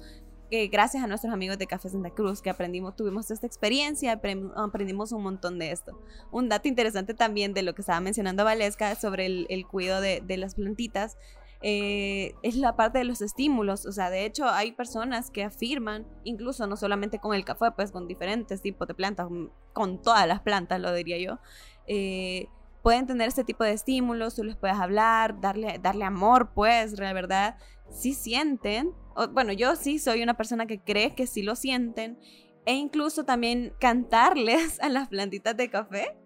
gracias 0.71 1.03
a 1.03 1.07
nuestros 1.07 1.33
amigos 1.33 1.57
de 1.57 1.67
Café 1.67 1.89
Santa 1.89 2.11
Cruz 2.11 2.41
que 2.41 2.49
aprendimos, 2.49 2.95
tuvimos 2.95 3.29
esta 3.31 3.47
experiencia, 3.47 4.19
aprendimos 4.55 5.11
un 5.11 5.23
montón 5.23 5.59
de 5.59 5.71
esto. 5.71 5.99
Un 6.31 6.49
dato 6.49 6.67
interesante 6.67 7.13
también 7.13 7.53
de 7.53 7.63
lo 7.63 7.75
que 7.75 7.81
estaba 7.81 7.99
mencionando 7.99 8.43
Valesca 8.43 8.95
sobre 8.95 9.25
el, 9.25 9.67
cuidado 9.67 10.01
de, 10.01 10.37
las 10.37 10.55
plantitas. 10.55 11.17
Eh, 11.61 12.33
es 12.43 12.55
la 12.55 12.75
parte 12.75 12.99
de 12.99 13.05
los 13.05 13.21
estímulos, 13.21 13.85
o 13.85 13.91
sea, 13.91 14.09
de 14.09 14.25
hecho 14.25 14.47
hay 14.47 14.73
personas 14.73 15.31
que 15.31 15.43
afirman, 15.43 16.05
incluso 16.23 16.67
no 16.67 16.75
solamente 16.75 17.19
con 17.19 17.33
el 17.33 17.45
café, 17.45 17.71
pues 17.75 17.91
con 17.91 18.07
diferentes 18.07 18.61
tipos 18.61 18.87
de 18.87 18.93
plantas, 18.93 19.27
con 19.73 20.01
todas 20.01 20.27
las 20.27 20.41
plantas, 20.41 20.79
lo 20.79 20.93
diría 20.93 21.17
yo, 21.17 21.39
eh, 21.87 22.47
pueden 22.83 23.07
tener 23.07 23.27
este 23.27 23.43
tipo 23.43 23.63
de 23.63 23.71
estímulos, 23.71 24.35
tú 24.35 24.43
les 24.43 24.55
puedes 24.55 24.77
hablar, 24.77 25.41
darle, 25.41 25.79
darle 25.81 26.05
amor, 26.05 26.51
pues, 26.53 26.99
la 26.99 27.13
verdad, 27.13 27.57
si 27.89 28.13
sienten, 28.13 28.91
bueno, 29.31 29.53
yo 29.53 29.75
sí 29.75 29.97
soy 29.97 30.21
una 30.21 30.35
persona 30.35 30.67
que 30.67 30.79
cree 30.79 31.15
que 31.15 31.25
sí 31.25 31.41
lo 31.41 31.55
sienten, 31.55 32.19
e 32.65 32.73
incluso 32.73 33.25
también 33.25 33.73
cantarles 33.79 34.79
a 34.81 34.89
las 34.89 35.07
plantitas 35.07 35.55
de 35.55 35.69
café. 35.69 36.17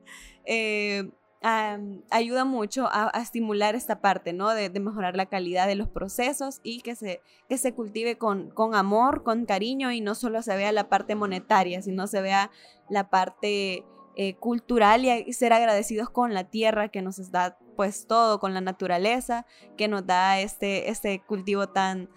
Eh, 0.45 1.09
ayuda 1.41 2.43
mucho 2.43 2.89
a, 2.91 3.11
estimular 3.21 3.75
esta 3.75 4.01
parte, 4.01 4.33
¿no? 4.33 4.49
De, 4.49 4.69
mejorar 4.79 5.15
la 5.15 5.27
calidad 5.27 5.67
de 5.67 5.75
los 5.75 5.87
procesos 5.87 6.59
y 6.63 6.81
que 6.81 6.95
se, 6.95 7.21
que 7.47 7.57
se 7.57 7.73
cultive 7.73 8.17
con, 8.17 8.49
con 8.49 8.75
amor, 8.75 9.23
con 9.23 9.45
cariño 9.45 9.91
y 9.91 10.01
no 10.01 10.15
solo 10.15 10.41
se 10.41 10.55
vea 10.55 10.71
la 10.71 10.89
parte 10.89 11.15
monetaria, 11.15 11.81
sino 11.81 12.07
se 12.07 12.21
vea 12.21 12.51
la 12.89 13.09
parte 13.09 13.85
eh, 14.15 14.35
cultural 14.35 15.05
y, 15.05 15.31
ser 15.33 15.53
agradecidos 15.53 16.09
con 16.09 16.33
la 16.33 16.43
tierra 16.43 16.89
que 16.89 17.01
nos 17.01 17.19
está 17.19 17.57
pues 17.77 18.07
todo 18.07 18.41
con 18.41 18.53
la 18.53 18.59
naturaleza 18.59 19.45
que 19.77 19.87
nos 19.87 20.05
da 20.05 20.41
este, 20.41 20.89
este 20.89 21.21
cultivo 21.21 21.69
tan, 21.69 22.09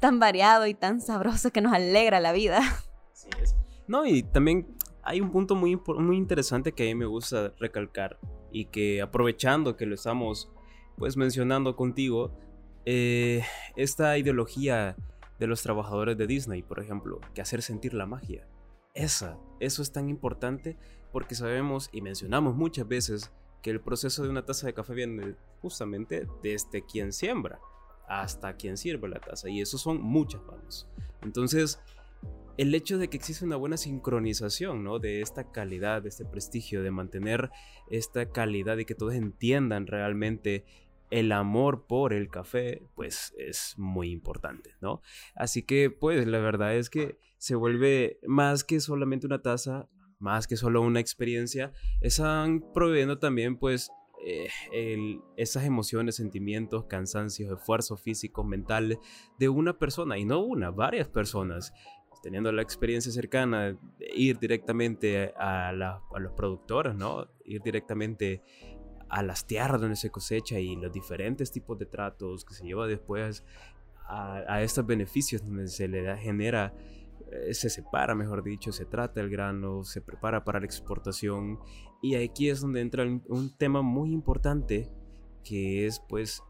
tan 0.00 0.18
variado 0.18 0.66
y 0.66 0.74
tan 0.74 1.00
sabroso 1.00 1.52
que 1.52 1.60
nos 1.60 1.72
alegra 1.72 2.18
la 2.18 2.32
vida. 2.32 2.58
Así 3.12 3.28
es. 3.40 3.54
No, 3.86 4.04
y 4.04 4.24
también 4.24 4.66
hay 5.02 5.20
un 5.20 5.30
punto 5.30 5.54
muy, 5.54 5.80
muy 5.98 6.16
interesante 6.16 6.72
que 6.72 6.84
a 6.84 6.86
mí 6.86 6.94
me 6.94 7.06
gusta 7.06 7.52
recalcar 7.58 8.18
y 8.50 8.66
que 8.66 9.02
aprovechando 9.02 9.76
que 9.76 9.86
lo 9.86 9.94
estamos 9.94 10.50
pues 10.96 11.16
mencionando 11.16 11.74
contigo, 11.74 12.36
eh, 12.84 13.42
esta 13.76 14.16
ideología 14.18 14.96
de 15.38 15.46
los 15.46 15.62
trabajadores 15.62 16.16
de 16.16 16.26
Disney, 16.26 16.62
por 16.62 16.78
ejemplo, 16.78 17.20
que 17.34 17.40
hacer 17.40 17.62
sentir 17.62 17.94
la 17.94 18.06
magia. 18.06 18.46
Esa, 18.94 19.38
eso 19.58 19.82
es 19.82 19.92
tan 19.92 20.08
importante 20.08 20.76
porque 21.10 21.34
sabemos 21.34 21.88
y 21.92 22.02
mencionamos 22.02 22.54
muchas 22.54 22.86
veces 22.86 23.32
que 23.62 23.70
el 23.70 23.80
proceso 23.80 24.22
de 24.22 24.28
una 24.28 24.44
taza 24.44 24.66
de 24.66 24.74
café 24.74 24.94
viene 24.94 25.34
justamente 25.60 26.26
desde 26.42 26.84
quien 26.84 27.12
siembra 27.12 27.58
hasta 28.08 28.54
quien 28.56 28.76
sirve 28.76 29.08
la 29.08 29.20
taza 29.20 29.48
y 29.48 29.60
eso 29.60 29.78
son 29.78 30.00
muchas 30.00 30.42
manos. 30.42 30.88
Entonces, 31.22 31.80
el 32.56 32.74
hecho 32.74 32.98
de 32.98 33.08
que 33.08 33.16
existe 33.16 33.44
una 33.44 33.56
buena 33.56 33.76
sincronización, 33.76 34.84
¿no? 34.84 34.98
De 34.98 35.20
esta 35.20 35.50
calidad, 35.50 36.02
de 36.02 36.08
este 36.08 36.24
prestigio, 36.24 36.82
de 36.82 36.90
mantener 36.90 37.50
esta 37.90 38.30
calidad 38.30 38.78
y 38.78 38.84
que 38.84 38.94
todos 38.94 39.14
entiendan 39.14 39.86
realmente 39.86 40.64
el 41.10 41.30
amor 41.32 41.86
por 41.86 42.14
el 42.14 42.28
café, 42.28 42.82
pues 42.94 43.34
es 43.36 43.74
muy 43.76 44.10
importante, 44.10 44.74
¿no? 44.80 45.02
Así 45.34 45.62
que, 45.62 45.90
pues, 45.90 46.26
la 46.26 46.38
verdad 46.38 46.74
es 46.74 46.88
que 46.88 47.18
se 47.36 47.54
vuelve 47.54 48.18
más 48.26 48.64
que 48.64 48.80
solamente 48.80 49.26
una 49.26 49.42
taza, 49.42 49.88
más 50.18 50.46
que 50.46 50.56
solo 50.56 50.80
una 50.80 51.00
experiencia, 51.00 51.72
están 52.00 52.64
proveyendo 52.72 53.18
también, 53.18 53.58
pues, 53.58 53.90
eh, 54.24 55.18
esas 55.36 55.64
emociones, 55.64 56.16
sentimientos, 56.16 56.84
cansancios, 56.84 57.52
esfuerzos 57.58 58.00
físicos, 58.00 58.46
mentales 58.46 58.98
de 59.38 59.48
una 59.48 59.78
persona, 59.78 60.16
y 60.16 60.24
no 60.24 60.40
una, 60.40 60.70
varias 60.70 61.08
personas 61.08 61.74
teniendo 62.22 62.52
la 62.52 62.62
experiencia 62.62 63.12
cercana, 63.12 63.76
ir 64.14 64.38
directamente 64.38 65.34
a, 65.36 65.72
los 65.72 66.32
productores, 66.32 66.94
¿no? 66.94 67.26
Ir 67.44 67.62
directamente 67.62 68.42
a 69.08 69.22
las 69.22 69.46
tierras 69.46 69.80
donde 69.80 69.96
se 69.96 70.10
cosecha 70.10 70.58
y 70.58 70.76
los 70.76 70.92
diferentes 70.92 71.50
tipos 71.50 71.78
de 71.78 71.86
tratos 71.86 72.44
que 72.44 72.54
se 72.54 72.64
lleva 72.64 72.86
después 72.86 73.44
a, 74.08 74.62
estos 74.62 74.86
beneficios 74.86 75.44
donde 75.44 75.68
se 75.68 75.88
le 75.88 76.02
da, 76.02 76.16
genera, 76.16 76.74
eh, 77.30 77.54
se 77.54 77.70
separa, 77.70 78.14
mejor 78.14 78.42
dicho, 78.42 78.72
se 78.72 78.84
trata 78.84 79.20
el 79.20 79.30
grano, 79.30 79.84
se 79.84 80.00
prepara 80.00 80.44
para 80.44 80.60
la 80.60 80.66
exportación 80.66 81.58
y 82.02 82.14
aquí 82.14 82.48
es 82.50 82.60
donde 82.60 82.80
entra 82.80 83.04
un 83.04 83.56
tema 83.56 83.82
muy 83.82 84.12
importante 84.12 84.90
que 85.44 85.86
es 85.86 86.00
pues 86.08 86.42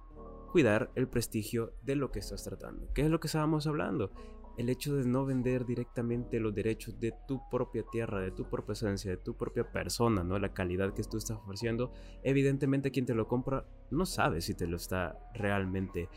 cuidar 0.50 0.90
el 0.94 1.08
prestigio 1.08 1.72
de 1.82 1.96
lo 1.96 2.12
que 2.12 2.18
estás 2.18 2.44
tratando. 2.44 2.92
¿Qué 2.92 3.02
es 3.02 3.10
lo 3.10 3.20
que 3.20 3.26
estábamos 3.26 3.66
hablando? 3.66 4.12
El 4.56 4.68
hecho 4.68 4.96
de 4.96 5.04
no 5.04 5.24
vender 5.24 5.64
directamente 5.64 6.38
los 6.40 6.54
derechos 6.54 6.98
de 7.00 7.12
tu 7.26 7.40
propia 7.50 7.82
tierra, 7.90 8.20
de 8.20 8.30
tu 8.30 8.48
propia 8.48 8.72
esencia, 8.72 9.10
de 9.10 9.16
tu 9.16 9.36
propia 9.36 9.70
persona, 9.70 10.22
¿no? 10.22 10.38
La 10.38 10.52
calidad 10.52 10.92
que 10.92 11.02
tú 11.04 11.16
estás 11.16 11.38
ofreciendo, 11.38 11.92
evidentemente 12.22 12.90
quien 12.90 13.06
te 13.06 13.14
lo 13.14 13.28
compra 13.28 13.64
no 13.90 14.06
sabe 14.06 14.40
si 14.40 14.54
te 14.54 14.66
lo 14.66 14.76
está 14.76 15.18
realmente 15.34 16.08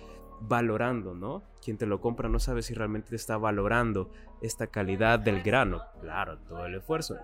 valorando, 0.42 1.14
¿no? 1.14 1.44
Quien 1.64 1.78
te 1.78 1.86
lo 1.86 2.02
compra 2.02 2.30
no 2.30 2.40
sabe 2.40 2.62
si 2.62 2.74
realmente 2.74 3.10
te 3.10 3.16
está 3.16 3.38
valorando 3.38 4.12
esta 4.42 4.68
calidad 4.68 5.20
del 5.20 5.42
grano. 5.42 5.82
Claro, 6.02 6.38
todo 6.40 6.66
el 6.66 6.76
esfuerzo. 6.76 7.16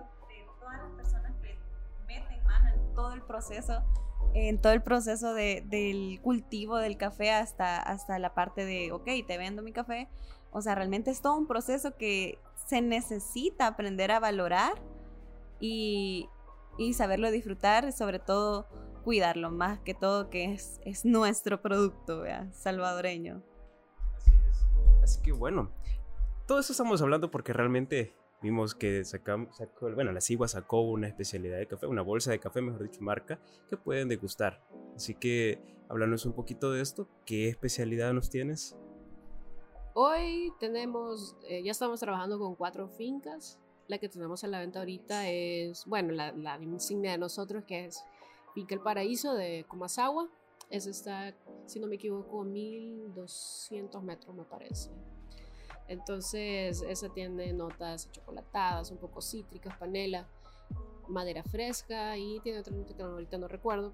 Todas 0.60 0.78
las 0.82 0.92
personas 0.92 1.32
que 1.42 1.58
meten 2.06 2.44
mano 2.44 2.70
en 2.70 2.94
todo 2.94 3.12
el 3.12 3.22
proceso 3.22 3.82
en 4.34 4.60
todo 4.60 4.72
el 4.72 4.82
proceso 4.82 5.34
de, 5.34 5.62
del 5.66 6.20
cultivo 6.22 6.78
del 6.78 6.96
café 6.96 7.32
hasta, 7.32 7.78
hasta 7.78 8.18
la 8.18 8.34
parte 8.34 8.64
de, 8.64 8.92
ok, 8.92 9.04
te 9.26 9.36
vendo 9.36 9.62
mi 9.62 9.72
café, 9.72 10.08
o 10.52 10.60
sea, 10.60 10.74
realmente 10.74 11.10
es 11.10 11.22
todo 11.22 11.36
un 11.36 11.46
proceso 11.46 11.96
que 11.96 12.38
se 12.66 12.80
necesita 12.80 13.66
aprender 13.66 14.10
a 14.12 14.20
valorar 14.20 14.74
y, 15.60 16.28
saberlo 16.94 17.30
disfrutar, 17.30 17.86
y 17.88 17.92
sobre 17.92 18.18
todo 18.18 18.66
cuidarlo, 19.04 19.50
más 19.50 19.80
que 19.80 19.94
todo 19.94 20.30
que 20.30 20.52
es, 20.52 20.80
es 20.84 21.04
nuestro 21.04 21.60
producto 21.60 22.24
salvadoreño. 22.52 23.42
Así 24.16 24.30
es. 24.48 25.02
Así 25.02 25.22
que 25.22 25.32
bueno, 25.32 25.70
todo 26.46 26.60
eso 26.60 26.72
estamos 26.72 27.00
hablando 27.02 27.30
porque 27.30 27.52
realmente 27.52 28.14
vimos 28.42 28.74
que 28.74 29.04
sacamos, 29.04 29.56
sacó, 29.56 29.90
bueno, 29.92 30.12
la 30.12 30.20
Sigua 30.20 30.48
sacó 30.48 30.82
una 30.82 31.06
especialidad 31.06 31.58
de 31.58 31.66
café, 31.66 31.86
una 31.86 32.02
bolsa 32.02 32.30
de 32.30 32.40
café, 32.40 32.60
mejor 32.60 32.82
dicho, 32.82 33.00
marca, 33.00 33.40
que 33.68 33.76
pueden 33.76 34.08
degustar. 34.08 34.62
Así 34.96 35.14
que 35.14 35.60
háblanos 35.88 36.26
un 36.26 36.32
poquito 36.32 36.72
de 36.72 36.82
esto. 36.82 37.08
¿Qué 37.24 37.48
especialidad 37.48 38.12
nos 38.12 38.28
tienes? 38.28 38.76
Hoy 39.94 40.54
tenemos, 40.58 41.36
eh, 41.46 41.62
ya 41.62 41.70
estamos 41.70 42.00
trabajando 42.00 42.38
con 42.38 42.54
cuatro 42.54 42.88
fincas. 42.88 43.58
La 43.88 43.98
que 43.98 44.08
tenemos 44.08 44.42
a 44.42 44.46
la 44.46 44.60
venta 44.60 44.78
ahorita 44.78 45.28
es, 45.28 45.84
bueno, 45.84 46.12
la, 46.12 46.32
la 46.32 46.56
insignia 46.62 47.10
de 47.10 47.18
nosotros 47.18 47.64
que 47.64 47.84
es 47.84 48.02
Finca 48.54 48.74
El 48.74 48.80
Paraíso 48.80 49.34
de 49.34 49.66
Comasagua. 49.68 50.30
Esa 50.70 50.88
está, 50.88 51.34
si 51.66 51.78
no 51.78 51.88
me 51.88 51.96
equivoco, 51.96 52.42
1200 52.42 54.02
metros 54.02 54.34
me 54.34 54.44
parece. 54.44 54.88
Entonces, 55.88 56.82
esa 56.88 57.10
tiene 57.10 57.52
notas 57.52 58.10
chocolatadas, 58.12 58.90
un 58.90 58.96
poco 58.96 59.20
cítricas, 59.20 59.76
panela, 59.76 60.26
madera 61.06 61.42
fresca 61.42 62.16
y 62.16 62.40
tiene 62.40 62.60
otra 62.60 62.74
nota 62.74 62.94
que 62.96 63.02
ahorita 63.02 63.36
no 63.36 63.46
recuerdo. 63.46 63.92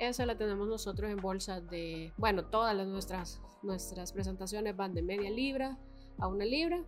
Esa 0.00 0.24
la 0.24 0.38
tenemos 0.38 0.66
nosotros 0.66 1.10
en 1.10 1.18
bolsas 1.18 1.68
de, 1.68 2.10
bueno, 2.16 2.46
todas 2.46 2.74
las 2.74 2.86
nuestras, 2.86 3.38
nuestras 3.62 4.14
presentaciones 4.14 4.74
van 4.74 4.94
de 4.94 5.02
media 5.02 5.28
libra 5.30 5.78
a 6.18 6.26
una 6.26 6.46
libra. 6.46 6.82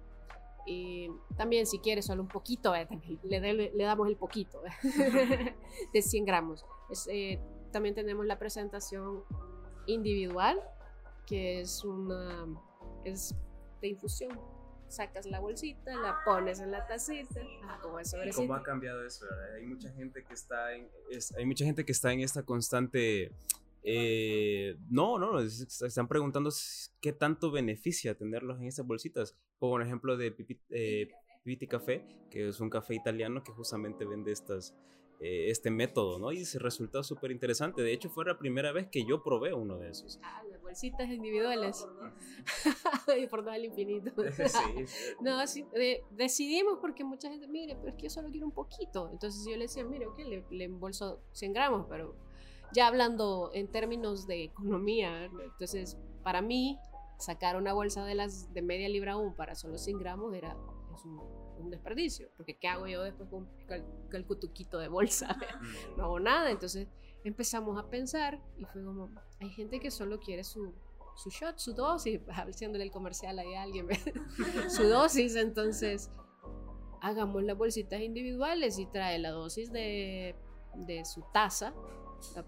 Y 0.64 1.08
también 1.36 1.66
si 1.66 1.78
quieres 1.78 2.06
solo 2.06 2.22
un 2.22 2.28
poquito, 2.28 2.74
eh, 2.74 2.88
le, 3.24 3.52
le, 3.52 3.84
damos 3.84 4.08
el 4.08 4.16
poquito 4.16 4.62
de 5.92 6.02
100 6.02 6.24
gramos. 6.24 6.64
Eh, 7.10 7.38
también 7.70 7.94
tenemos 7.94 8.24
la 8.24 8.38
presentación 8.38 9.24
individual, 9.86 10.58
que 11.26 11.60
es 11.60 11.84
una 11.84 12.46
es 13.04 13.34
de 13.82 13.88
infusión 13.88 14.40
sacas 14.92 15.26
la 15.26 15.40
bolsita, 15.40 15.94
la 15.96 16.18
pones 16.24 16.60
en 16.60 16.70
la 16.70 16.86
tacita, 16.86 17.40
como 17.80 17.98
eso 17.98 18.18
¿Cómo 18.34 18.54
ha 18.54 18.62
cambiado 18.62 19.04
eso? 19.04 19.26
Hay 19.56 19.66
mucha 19.66 19.90
gente 19.90 20.24
que 20.24 20.34
está 20.34 20.74
en, 20.74 20.88
hay 21.36 21.46
mucha 21.46 21.64
gente 21.64 21.84
que 21.84 21.92
está 21.92 22.12
en 22.12 22.20
esta 22.20 22.42
constante 22.42 23.32
eh, 23.84 24.76
no, 24.88 25.18
no, 25.18 25.40
están 25.40 26.06
preguntando 26.06 26.50
qué 27.00 27.12
tanto 27.12 27.50
beneficia 27.50 28.14
tenerlos 28.14 28.60
en 28.60 28.66
estas 28.66 28.86
bolsitas. 28.86 29.36
Como 29.58 29.74
un 29.74 29.82
ejemplo 29.82 30.16
de 30.16 30.34
eh, 30.70 31.08
Pipiti 31.42 31.66
Café, 31.66 32.06
que 32.30 32.48
es 32.48 32.60
un 32.60 32.70
café 32.70 32.94
italiano 32.94 33.42
que 33.42 33.52
justamente 33.52 34.04
vende 34.04 34.32
estas, 34.32 34.74
eh, 35.22 35.50
este 35.50 35.70
método, 35.70 36.18
¿no? 36.18 36.32
Y 36.32 36.44
se 36.44 36.58
resulta 36.58 37.04
súper 37.04 37.30
interesante. 37.30 37.80
De 37.80 37.92
hecho, 37.92 38.10
fue 38.10 38.24
la 38.24 38.36
primera 38.36 38.72
vez 38.72 38.88
que 38.88 39.04
yo 39.04 39.22
probé 39.22 39.54
uno 39.54 39.78
de 39.78 39.90
esos. 39.90 40.18
Ah, 40.22 40.42
las 40.50 40.60
bolsitas 40.60 41.08
individuales. 41.08 41.86
y 43.22 43.28
por 43.28 43.44
todo 43.44 43.54
el 43.54 43.66
infinito. 43.66 44.10
no, 45.20 45.46
sí, 45.46 45.64
decidimos 46.10 46.78
porque 46.80 47.04
mucha 47.04 47.30
gente, 47.30 47.46
mire, 47.46 47.76
pero 47.76 47.90
es 47.90 47.94
que 47.94 48.02
yo 48.02 48.10
solo 48.10 48.30
quiero 48.30 48.46
un 48.46 48.52
poquito. 48.52 49.10
Entonces 49.12 49.44
yo 49.48 49.56
le 49.56 49.64
decía, 49.64 49.84
mire, 49.84 50.08
ok, 50.08 50.18
le, 50.18 50.44
le 50.50 50.64
embolso 50.64 51.22
100 51.30 51.52
gramos, 51.52 51.86
pero 51.88 52.16
ya 52.72 52.88
hablando 52.88 53.52
en 53.54 53.68
términos 53.68 54.26
de 54.26 54.42
economía, 54.42 55.26
entonces 55.26 55.98
para 56.24 56.42
mí 56.42 56.80
sacar 57.18 57.56
una 57.56 57.72
bolsa 57.72 58.04
de 58.04 58.16
las 58.16 58.52
de 58.52 58.62
media 58.62 58.88
libra 58.88 59.12
aún 59.12 59.36
para 59.36 59.54
solo 59.54 59.78
100 59.78 59.98
gramos 59.98 60.34
era 60.34 60.56
es 60.94 61.04
un 61.04 61.20
un 61.62 61.70
desperdicio, 61.70 62.28
porque 62.36 62.56
¿qué 62.56 62.68
hago 62.68 62.86
yo 62.86 63.02
después 63.02 63.28
con, 63.28 63.48
el 64.12 64.26
cutuquito 64.26 64.78
de 64.78 64.88
bolsa? 64.88 65.36
Mm. 65.62 65.96
no 65.96 66.04
hago 66.04 66.20
nada, 66.20 66.50
entonces 66.50 66.88
empezamos 67.24 67.78
a 67.78 67.88
pensar 67.88 68.40
y 68.56 68.64
fue 68.64 68.82
como, 68.82 69.10
hay 69.40 69.50
gente 69.50 69.78
que 69.78 69.90
solo 69.90 70.18
quiere 70.18 70.42
su, 70.44 70.74
su 71.14 71.30
shot, 71.30 71.58
su 71.58 71.72
dosis, 71.72 72.20
haciéndole 72.28 72.84
el 72.84 72.90
comercial 72.90 73.38
ahí 73.38 73.54
a 73.54 73.62
alguien, 73.62 73.86
su 74.68 74.84
dosis, 74.84 75.36
entonces 75.36 76.10
hagamos 77.00 77.42
las 77.44 77.56
bolsitas 77.56 78.00
individuales 78.00 78.78
y 78.78 78.86
trae 78.86 79.18
la 79.18 79.30
dosis 79.30 79.70
de, 79.72 80.34
de 80.74 81.04
su 81.04 81.22
taza, 81.32 81.74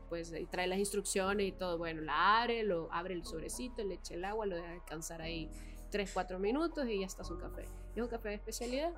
pues 0.08 0.32
y 0.32 0.46
trae 0.46 0.66
las 0.66 0.78
instrucciones 0.78 1.46
y 1.46 1.52
todo, 1.52 1.78
bueno, 1.78 2.02
la 2.02 2.42
abre, 2.42 2.62
lo 2.64 2.92
abre 2.92 3.14
el 3.14 3.24
sobrecito, 3.24 3.84
le 3.84 3.94
echa 3.94 4.14
el 4.14 4.24
agua, 4.24 4.46
lo 4.46 4.56
deja 4.56 4.72
descansar 4.72 5.20
ahí 5.22 5.50
3, 5.90 6.10
4 6.12 6.38
minutos 6.38 6.88
y 6.88 7.00
ya 7.00 7.06
está 7.06 7.22
su 7.22 7.38
café. 7.38 7.64
Es 7.94 8.02
un 8.02 8.08
café 8.08 8.30
de 8.30 8.34
especialidad 8.36 8.92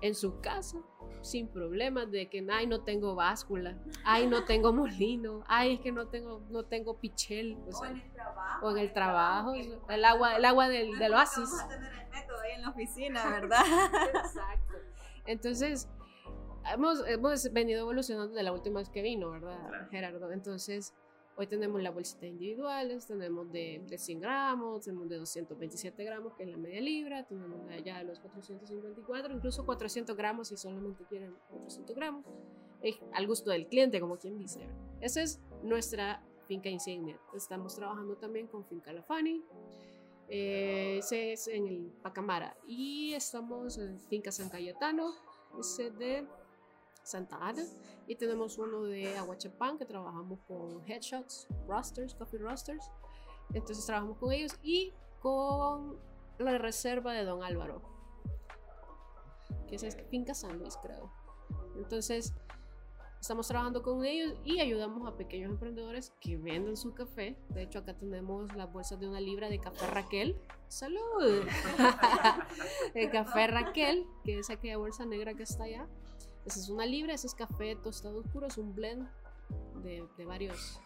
en 0.00 0.14
su 0.14 0.40
casa, 0.40 0.78
sin 1.22 1.48
problemas 1.48 2.10
de 2.10 2.28
que, 2.28 2.46
ay, 2.50 2.66
no 2.66 2.82
tengo 2.82 3.14
báscula, 3.14 3.78
ay, 4.04 4.26
no 4.26 4.44
tengo 4.44 4.72
molino, 4.72 5.42
ay, 5.46 5.74
es 5.74 5.80
que 5.80 5.92
no 5.92 6.08
tengo, 6.08 6.42
no 6.50 6.64
tengo 6.64 6.98
pichel. 6.98 7.56
O, 7.72 7.84
en 7.84 7.96
el 7.96 8.12
trabajo. 8.12 8.66
O 8.66 8.70
en 8.70 8.78
el 8.78 8.92
trabajo, 8.92 9.54
el 9.88 10.04
agua, 10.04 10.36
el 10.36 10.44
agua 10.44 10.68
del, 10.68 10.98
del 10.98 11.14
oasis. 11.14 11.48
Vamos 11.50 11.60
a 11.60 11.68
tener 11.68 11.92
el 11.92 12.10
método 12.10 12.40
ahí 12.40 12.52
en 12.52 12.62
la 12.62 12.68
oficina, 12.70 13.30
¿verdad? 13.30 13.64
Exacto. 14.14 14.74
Entonces, 15.26 15.88
hemos, 16.72 17.06
hemos 17.06 17.52
venido 17.52 17.80
evolucionando 17.80 18.34
de 18.34 18.42
la 18.42 18.52
última 18.52 18.80
vez 18.80 18.90
que 18.90 19.02
vino, 19.02 19.30
¿verdad, 19.30 19.88
Gerardo? 19.90 20.32
Entonces, 20.32 20.92
hoy 21.36 21.46
tenemos 21.46 21.82
la 21.82 21.90
bolsita 21.90 22.26
individuales, 22.26 23.06
tenemos 23.06 23.50
de, 23.50 23.82
de 23.86 23.98
100 23.98 24.20
gramos, 24.20 24.82
tenemos 24.82 25.08
de 25.08 25.16
227 25.16 26.04
gramos, 26.04 26.34
que 26.34 26.44
es 26.44 26.50
la 26.50 26.56
media 26.56 26.80
libra, 26.80 27.24
tenemos 27.24 27.66
de 27.66 27.74
allá 27.74 28.02
los 28.02 28.20
454, 28.20 29.34
incluso 29.34 29.64
400 29.64 30.16
gramos 30.16 30.48
si 30.48 30.56
solamente 30.56 31.04
quieren 31.04 31.34
400 31.50 31.96
gramos, 31.96 32.24
al 33.12 33.26
gusto 33.26 33.50
del 33.50 33.66
cliente, 33.66 34.00
como 34.00 34.18
quien 34.18 34.38
dice. 34.38 34.60
Esa 35.00 35.22
es 35.22 35.40
nuestra 35.62 36.22
finca 36.46 36.68
insignia. 36.68 37.18
Estamos 37.34 37.74
trabajando 37.74 38.16
también 38.16 38.46
con 38.46 38.64
Finca 38.66 38.92
La 38.92 39.02
Fani, 39.02 39.42
eh, 40.28 40.98
ese 40.98 41.32
es 41.32 41.48
en 41.48 41.66
el 41.66 41.92
Pacamara, 42.02 42.56
y 42.66 43.14
estamos 43.14 43.78
en 43.78 43.98
Finca 43.98 44.30
San 44.30 44.48
Cayetano, 44.48 45.14
ese 45.58 45.90
de 45.90 46.26
Santa 47.04 47.36
Ana. 47.40 47.62
Y 48.06 48.16
tenemos 48.16 48.58
uno 48.58 48.82
de 48.82 49.16
Aguachapán 49.16 49.78
que 49.78 49.86
trabajamos 49.86 50.40
con 50.48 50.82
Headshots, 50.86 51.46
Rosters, 51.68 52.14
Coffee 52.14 52.40
Rosters. 52.40 52.90
Entonces 53.52 53.86
trabajamos 53.86 54.18
con 54.18 54.32
ellos 54.32 54.58
y 54.62 54.92
con 55.20 55.98
la 56.38 56.58
reserva 56.58 57.12
de 57.12 57.24
Don 57.24 57.42
Álvaro, 57.42 57.82
que 59.68 59.76
es 59.76 59.96
Finca 60.10 60.34
San 60.34 60.58
Luis, 60.58 60.76
creo. 60.82 61.10
Entonces 61.76 62.34
estamos 63.20 63.48
trabajando 63.48 63.82
con 63.82 64.04
ellos 64.04 64.34
y 64.44 64.60
ayudamos 64.60 65.08
a 65.08 65.16
pequeños 65.16 65.50
emprendedores 65.50 66.12
que 66.20 66.36
venden 66.36 66.76
su 66.76 66.92
café. 66.92 67.38
De 67.50 67.62
hecho, 67.62 67.78
acá 67.78 67.96
tenemos 67.96 68.54
las 68.54 68.70
bolsas 68.70 69.00
de 69.00 69.08
una 69.08 69.20
libra 69.20 69.48
de 69.48 69.60
café 69.60 69.86
Raquel. 69.86 70.36
¡Salud! 70.68 71.46
el 72.94 73.10
café 73.10 73.46
Raquel, 73.46 74.06
que 74.24 74.38
es 74.38 74.50
aquella 74.50 74.76
bolsa 74.76 75.06
negra 75.06 75.34
que 75.34 75.44
está 75.44 75.64
allá. 75.64 75.88
Esa 76.44 76.60
es 76.60 76.68
una 76.68 76.86
libra, 76.86 77.14
ese 77.14 77.26
es 77.26 77.34
café 77.34 77.76
tostado 77.76 78.18
oscuro, 78.18 78.46
es 78.46 78.58
un 78.58 78.74
blend 78.74 79.08
de, 79.82 80.06
de 80.16 80.24
varios. 80.24 80.80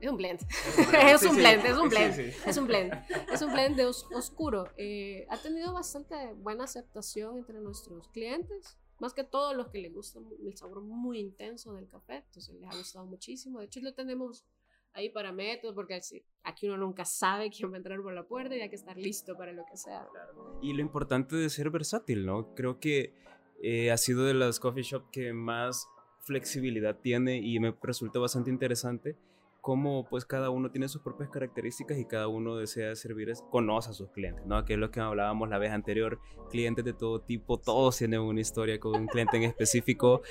Es 0.00 0.10
un 0.10 0.16
blend. 0.16 0.40
es 0.40 1.22
un 1.24 1.36
blend, 1.36 1.64
es 1.64 1.76
un 1.76 1.88
blend. 1.88 2.18
Es 2.46 2.56
un 2.56 2.66
blend. 2.66 2.92
Es 3.32 3.42
un 3.42 3.52
blend 3.52 3.76
de 3.76 3.86
oscuro. 3.86 4.68
Eh, 4.76 5.26
ha 5.28 5.36
tenido 5.38 5.72
bastante 5.72 6.14
buena 6.34 6.64
aceptación 6.64 7.38
entre 7.38 7.60
nuestros 7.60 8.08
clientes. 8.08 8.78
Más 8.98 9.14
que 9.14 9.24
todos 9.24 9.56
los 9.56 9.68
que 9.68 9.78
les 9.78 9.92
gusta 9.94 10.20
el 10.44 10.56
sabor 10.56 10.82
muy 10.82 11.18
intenso 11.18 11.74
del 11.74 11.88
café. 11.88 12.16
Entonces 12.26 12.54
les 12.54 12.70
ha 12.70 12.76
gustado 12.76 13.06
muchísimo. 13.06 13.60
De 13.60 13.66
hecho, 13.66 13.80
lo 13.80 13.94
tenemos 13.94 14.46
ahí 14.92 15.10
para 15.10 15.32
métodos, 15.32 15.74
porque 15.74 16.00
aquí 16.42 16.66
uno 16.66 16.76
nunca 16.78 17.04
sabe 17.04 17.50
quién 17.50 17.70
va 17.70 17.74
a 17.74 17.78
entrar 17.78 18.00
por 18.02 18.12
la 18.12 18.26
puerta 18.26 18.56
y 18.56 18.60
hay 18.60 18.68
que 18.68 18.76
estar 18.76 18.96
listo 18.96 19.36
para 19.36 19.52
lo 19.52 19.64
que 19.70 19.76
sea. 19.76 20.06
Y 20.62 20.72
lo 20.72 20.80
importante 20.80 21.36
de 21.36 21.48
ser 21.50 21.70
versátil, 21.70 22.26
¿no? 22.26 22.54
Creo 22.54 22.80
que 22.80 23.14
eh, 23.62 23.90
ha 23.90 23.96
sido 23.96 24.24
de 24.24 24.34
las 24.34 24.60
coffee 24.60 24.82
shop 24.82 25.10
que 25.10 25.32
más 25.32 25.86
flexibilidad 26.20 26.96
tiene 26.96 27.38
y 27.38 27.58
me 27.60 27.74
resulta 27.82 28.18
bastante 28.18 28.50
interesante 28.50 29.16
cómo 29.60 30.06
pues 30.08 30.24
cada 30.24 30.50
uno 30.50 30.70
tiene 30.70 30.88
sus 30.88 31.02
propias 31.02 31.28
características 31.30 31.98
y 31.98 32.04
cada 32.04 32.28
uno 32.28 32.56
desea 32.56 32.94
servir, 32.96 33.32
conoce 33.50 33.90
a 33.90 33.92
sus 33.92 34.10
clientes, 34.10 34.46
¿no? 34.46 34.64
Que 34.64 34.74
es 34.74 34.78
lo 34.78 34.90
que 34.90 35.00
hablábamos 35.00 35.48
la 35.48 35.58
vez 35.58 35.72
anterior, 35.72 36.18
clientes 36.50 36.84
de 36.84 36.92
todo 36.92 37.20
tipo, 37.20 37.58
todos 37.58 37.98
tienen 37.98 38.20
una 38.20 38.40
historia 38.40 38.80
con 38.80 38.94
un 38.94 39.06
cliente 39.06 39.36
en 39.36 39.44
específico. 39.44 40.22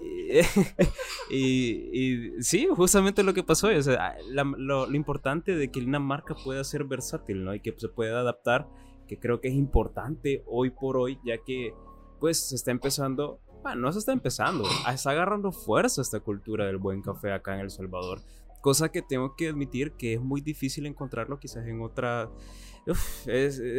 y, 1.30 2.40
sí, 2.40 2.68
justamente 2.70 3.24
lo 3.24 3.34
que 3.34 3.42
pasó, 3.42 3.68
o 3.68 3.82
sea, 3.82 4.16
lo, 4.30 4.86
lo, 4.86 4.94
importante 4.94 5.56
de 5.56 5.70
que 5.70 5.80
una 5.80 5.98
marca 5.98 6.36
pueda 6.44 6.62
ser 6.62 6.84
versátil, 6.84 7.44
¿no? 7.44 7.54
Y 7.54 7.60
que 7.60 7.74
se 7.76 7.88
pueda 7.88 8.20
adaptar, 8.20 8.68
que 9.08 9.18
creo 9.18 9.40
que 9.40 9.48
es 9.48 9.54
importante 9.54 10.44
hoy 10.46 10.70
por 10.70 10.96
hoy, 10.96 11.18
ya 11.24 11.38
que 11.38 11.74
pues 12.18 12.48
se 12.48 12.56
está 12.56 12.70
empezando, 12.70 13.40
bueno, 13.62 13.82
no 13.82 13.92
se 13.92 13.98
está 13.98 14.12
empezando, 14.12 14.64
está 14.92 15.10
agarrando 15.10 15.52
fuerza 15.52 16.02
esta 16.02 16.20
cultura 16.20 16.66
del 16.66 16.78
buen 16.78 17.02
café 17.02 17.32
acá 17.32 17.54
en 17.54 17.60
El 17.60 17.70
Salvador. 17.70 18.20
Cosa 18.60 18.90
que 18.90 19.02
tengo 19.02 19.36
que 19.36 19.48
admitir 19.48 19.92
que 19.92 20.14
es 20.14 20.20
muy 20.20 20.40
difícil 20.40 20.86
encontrarlo 20.86 21.38
quizás 21.38 21.66
en 21.66 21.80
otra... 21.80 22.28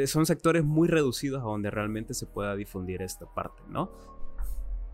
son 0.08 0.26
sectores 0.26 0.64
muy 0.64 0.88
reducidos 0.88 1.42
a 1.42 1.46
donde 1.46 1.70
realmente 1.70 2.14
se 2.14 2.26
pueda 2.26 2.56
difundir 2.56 3.02
esta 3.02 3.26
parte, 3.26 3.62
¿no? 3.68 3.92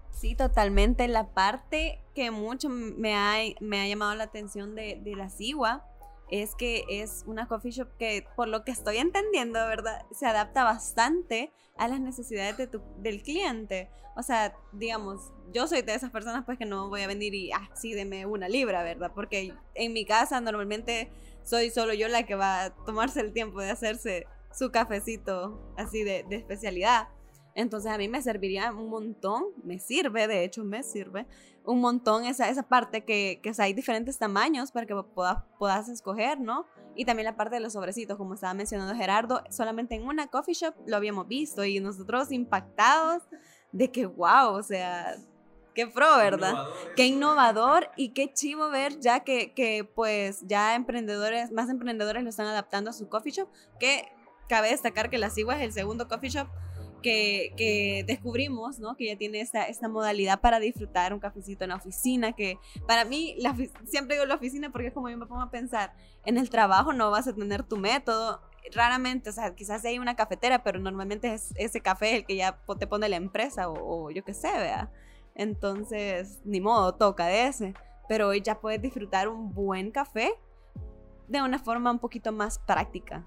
Sí, 0.09 0.33
totalmente. 0.33 1.07
La 1.07 1.33
parte 1.33 2.01
que 2.15 2.31
mucho 2.31 2.69
me 2.69 3.15
ha, 3.15 3.35
me 3.59 3.81
ha 3.81 3.87
llamado 3.87 4.15
la 4.15 4.23
atención 4.23 4.73
de, 4.73 4.99
de 5.03 5.15
la 5.15 5.29
Sigua 5.29 5.85
es 6.29 6.55
que 6.55 6.85
es 6.89 7.23
una 7.27 7.47
coffee 7.47 7.71
shop 7.71 7.89
que, 7.97 8.25
por 8.35 8.47
lo 8.47 8.63
que 8.63 8.71
estoy 8.71 8.97
entendiendo, 8.97 9.59
¿verdad? 9.67 10.05
Se 10.11 10.25
adapta 10.25 10.63
bastante 10.63 11.51
a 11.77 11.87
las 11.87 11.99
necesidades 11.99 12.57
de 12.57 12.67
tu, 12.67 12.81
del 12.97 13.21
cliente. 13.21 13.89
O 14.15 14.23
sea, 14.23 14.55
digamos, 14.71 15.31
yo 15.53 15.67
soy 15.67 15.81
de 15.81 15.93
esas 15.93 16.11
personas 16.11 16.45
pues 16.45 16.57
que 16.57 16.65
no 16.65 16.89
voy 16.89 17.01
a 17.01 17.07
venir 17.07 17.35
y, 17.35 17.51
ah, 17.51 17.69
deme 17.83 18.25
una 18.25 18.49
libra, 18.49 18.83
¿verdad? 18.83 19.11
Porque 19.13 19.53
en 19.73 19.93
mi 19.93 20.05
casa 20.05 20.39
normalmente 20.41 21.11
soy 21.43 21.69
solo 21.69 21.93
yo 21.93 22.07
la 22.07 22.23
que 22.23 22.35
va 22.35 22.63
a 22.63 22.75
tomarse 22.85 23.19
el 23.21 23.33
tiempo 23.33 23.61
de 23.61 23.69
hacerse 23.69 24.25
su 24.51 24.71
cafecito 24.71 25.73
así 25.77 26.03
de, 26.03 26.23
de 26.23 26.37
especialidad. 26.37 27.09
Entonces 27.55 27.89
a 27.89 27.97
mí 27.97 28.09
me 28.09 28.21
serviría 28.21 28.71
un 28.71 28.89
montón, 28.89 29.45
me 29.63 29.79
sirve, 29.79 30.27
de 30.27 30.43
hecho 30.43 30.63
me 30.63 30.83
sirve 30.83 31.25
un 31.63 31.79
montón 31.79 32.25
esa, 32.25 32.49
esa 32.49 32.63
parte 32.63 33.03
que, 33.03 33.39
que 33.41 33.51
hay 33.57 33.73
diferentes 33.73 34.17
tamaños 34.17 34.71
para 34.71 34.85
que 34.85 34.95
puedas, 34.95 35.37
puedas 35.57 35.89
escoger, 35.89 36.39
¿no? 36.39 36.65
Y 36.95 37.05
también 37.05 37.25
la 37.25 37.35
parte 37.35 37.55
de 37.55 37.61
los 37.61 37.73
sobrecitos, 37.73 38.17
como 38.17 38.35
estaba 38.35 38.53
mencionando 38.53 38.93
Gerardo, 38.93 39.41
solamente 39.49 39.95
en 39.95 40.05
una 40.05 40.27
coffee 40.27 40.53
shop 40.53 40.75
lo 40.85 40.95
habíamos 40.95 41.27
visto 41.27 41.65
y 41.65 41.79
nosotros 41.79 42.31
impactados 42.31 43.23
de 43.71 43.91
que, 43.91 44.05
wow, 44.05 44.53
o 44.53 44.63
sea, 44.63 45.15
qué 45.73 45.87
pro, 45.87 46.17
¿verdad? 46.17 46.55
Qué 46.95 47.07
innovador 47.07 47.89
y 47.97 48.09
qué 48.09 48.31
chivo 48.33 48.69
ver 48.69 48.99
ya 48.99 49.21
que, 49.21 49.53
que 49.53 49.83
pues 49.83 50.41
ya 50.47 50.75
emprendedores, 50.75 51.51
más 51.51 51.69
emprendedores 51.69 52.23
lo 52.23 52.29
están 52.29 52.47
adaptando 52.47 52.89
a 52.89 52.93
su 52.93 53.09
coffee 53.09 53.31
shop, 53.31 53.49
que 53.79 54.07
cabe 54.47 54.69
destacar 54.69 55.09
que 55.09 55.17
la 55.17 55.29
Sigua 55.29 55.55
es 55.57 55.63
el 55.63 55.73
segundo 55.73 56.07
coffee 56.07 56.29
shop 56.29 56.47
que, 57.05 58.03
descubrimos, 58.07 58.79
¿no? 58.79 58.95
Que 58.95 59.07
ya 59.07 59.17
tiene 59.17 59.41
esta, 59.41 59.63
esta 59.63 59.87
modalidad 59.87 60.41
para 60.41 60.59
disfrutar 60.59 61.13
un 61.13 61.19
cafecito 61.19 61.63
en 61.63 61.69
la 61.69 61.75
oficina, 61.75 62.33
que 62.33 62.57
para 62.87 63.05
mí, 63.05 63.35
la, 63.37 63.55
siempre 63.85 64.15
digo 64.15 64.25
la 64.25 64.35
oficina 64.35 64.71
porque 64.71 64.87
es 64.87 64.93
como 64.93 65.09
yo 65.09 65.17
me 65.17 65.25
pongo 65.25 65.41
a 65.41 65.51
pensar, 65.51 65.93
en 66.25 66.37
el 66.37 66.49
trabajo 66.49 66.93
no 66.93 67.11
vas 67.11 67.27
a 67.27 67.33
tener 67.33 67.63
tu 67.63 67.77
método, 67.77 68.41
raramente, 68.73 69.29
o 69.29 69.33
sea, 69.33 69.53
quizás 69.53 69.85
hay 69.85 69.99
una 69.99 70.15
cafetera, 70.15 70.63
pero 70.63 70.79
normalmente 70.79 71.33
es 71.33 71.53
ese 71.55 71.81
café 71.81 72.17
el 72.17 72.25
que 72.25 72.35
ya 72.35 72.59
te 72.79 72.87
pone 72.87 73.09
la 73.09 73.17
empresa 73.17 73.69
o, 73.69 74.09
yo 74.09 74.23
qué 74.23 74.33
sé, 74.33 74.51
vea. 74.57 74.91
Entonces, 75.35 76.41
ni 76.45 76.61
modo, 76.61 76.95
toca 76.95 77.27
de 77.27 77.47
ese. 77.47 77.73
Pero 78.07 78.29
hoy 78.29 78.41
ya 78.41 78.59
puedes 78.59 78.81
disfrutar 78.81 79.27
un 79.27 79.53
buen 79.53 79.91
café 79.91 80.31
de 81.27 81.41
una 81.41 81.59
forma 81.59 81.91
un 81.91 81.99
poquito 81.99 82.31
más 82.31 82.59
práctica. 82.59 83.25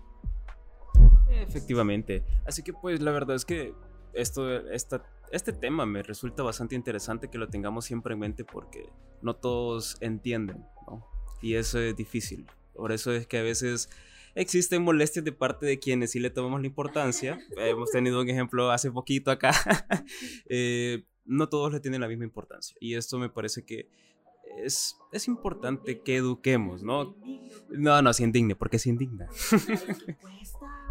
Efectivamente. 1.31 2.25
Así 2.47 2.63
que 2.63 2.73
pues 2.73 3.01
la 3.01 3.11
verdad 3.11 3.37
es 3.37 3.45
que 3.45 3.75
esto, 4.13 4.49
este 4.71 5.53
tema 5.53 5.87
me 5.87 6.03
resulta 6.03 6.43
bastante 6.43 6.75
interesante 6.75 7.29
que 7.29 7.39
lo 7.39 7.49
tengamos 7.49 7.85
siempre 7.85 8.15
en 8.15 8.21
mente 8.21 8.45
porque 8.45 8.91
no 9.23 9.37
todos 9.37 9.97
entienden, 10.01 10.65
¿no? 10.87 11.07
Y 11.41 11.55
eso 11.55 11.79
es 11.79 11.95
difícil. 11.95 12.47
Por 12.75 12.93
eso 12.93 13.13
es 13.13 13.27
que 13.27 13.39
a 13.39 13.43
veces 13.43 13.91
existen 14.35 14.83
molestias 14.83 15.25
de 15.25 15.33
parte 15.33 15.67
de 15.67 15.79
quienes 15.79 16.13
sí 16.13 16.21
le 16.21 16.31
tomamos 16.31 16.61
la 16.61 16.67
importancia. 16.67 17.39
Hemos 17.57 17.91
tenido 17.91 18.21
un 18.21 18.29
ejemplo 18.29 18.71
hace 18.71 18.91
poquito 18.91 19.31
acá. 19.31 19.53
Eh, 20.51 21.05
no 21.27 21.49
todos 21.49 21.73
le 21.73 21.81
tienen 21.81 22.01
la 22.01 22.09
misma 22.09 22.25
importancia. 22.25 22.77
Y 22.81 22.95
esto 22.95 23.19
me 23.19 23.29
parece 23.29 23.65
que 23.65 23.91
es, 24.57 24.97
es 25.13 25.29
importante 25.29 26.01
que 26.01 26.17
eduquemos, 26.17 26.83
¿no? 26.83 27.17
No, 27.69 28.01
no, 28.01 28.13
se 28.13 28.25
indigne, 28.25 28.57
porque 28.57 28.79
se 28.79 28.89
indigna. 28.89 29.29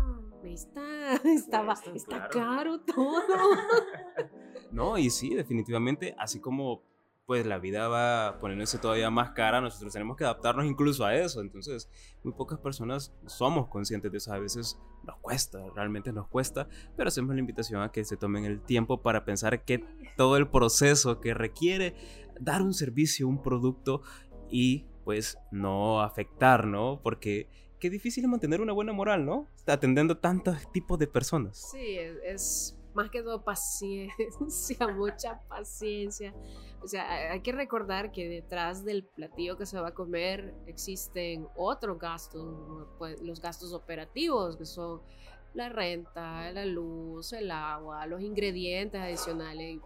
está, 0.58 1.15
estaba, 1.24 1.74
está 1.93 2.28
caro 2.30 2.80
todo. 2.82 3.22
No, 4.70 4.98
y 4.98 5.10
sí, 5.10 5.34
definitivamente, 5.34 6.13
así 6.20 6.41
como 6.41 6.84
pues 7.26 7.46
la 7.46 7.58
vida 7.58 7.88
va 7.88 8.38
poniéndose 8.39 8.80
todavía 8.80 9.10
más 9.10 9.32
cara, 9.32 9.62
nosotros 9.62 9.91
tenemos 9.91 10.15
que 10.17 10.26
adaptarnos 10.26 10.65
incluso 10.65 11.06
a 11.06 11.15
eso. 11.15 11.41
Entonces, 11.41 11.89
muy 12.24 12.34
pocas 12.34 12.60
personas 12.60 13.13
somos 13.26 13.67
conscientes 13.67 14.12
de 14.12 14.17
eso. 14.17 14.34
A 14.34 14.39
veces 14.39 14.80
nos 15.04 15.17
cuesta, 15.17 15.60
realmente 15.76 16.13
nos 16.13 16.28
cuesta, 16.28 16.70
pero 16.96 17.10
hacemos 17.10 17.34
la 17.34 17.41
invitación 17.41 17.82
a 17.82 17.91
que 17.91 18.06
se 18.06 18.17
tomen 18.17 18.46
el 18.46 18.62
tiempo 18.62 19.02
para 19.02 19.26
pensar 19.26 19.63
que 19.65 19.84
todo 20.15 20.38
el 20.38 20.50
proceso 20.50 21.20
que 21.20 21.34
requiere 21.34 21.96
dar 22.39 22.62
un 22.62 22.74
servicio, 22.74 23.28
un 23.28 23.41
producto 23.41 24.02
y 24.50 24.86
pues 25.04 25.38
no 25.52 26.02
afectar, 26.02 26.65
¿no? 26.65 27.02
Porque 27.04 27.50
qué 27.79 27.89
difícil 27.89 28.23
es 28.23 28.29
mantener 28.29 28.61
una 28.61 28.73
buena 28.73 28.93
moral, 28.93 29.25
¿no? 29.25 29.47
Atendiendo 29.65 30.17
tantos 30.17 30.71
tipos 30.71 30.97
de 30.99 31.07
personas. 31.07 31.69
Sí, 31.71 31.97
es, 32.23 32.77
más 32.93 33.11
que 33.11 33.21
todo 33.21 33.43
paciencia, 33.43 34.87
mucha 34.95 35.39
paciencia. 35.47 36.33
O 36.81 36.87
sea, 36.87 37.31
hay 37.31 37.41
que 37.41 37.51
recordar 37.51 38.11
que 38.11 38.27
detrás 38.27 38.83
del 38.83 39.03
platillo 39.03 39.57
que 39.57 39.65
se 39.65 39.79
va 39.79 39.89
a 39.89 39.93
comer 39.93 40.55
existen 40.65 41.47
otros 41.55 41.99
gastos, 41.99 42.87
pues, 42.97 43.21
los 43.21 43.39
gastos 43.39 43.73
operativos, 43.73 44.57
que 44.57 44.65
son 44.65 45.01
la 45.53 45.69
renta, 45.69 46.51
la 46.51 46.65
luz, 46.65 47.33
el 47.33 47.51
agua, 47.51 48.05
los 48.07 48.21
ingredientes 48.21 48.99
adicionales. 48.99 49.79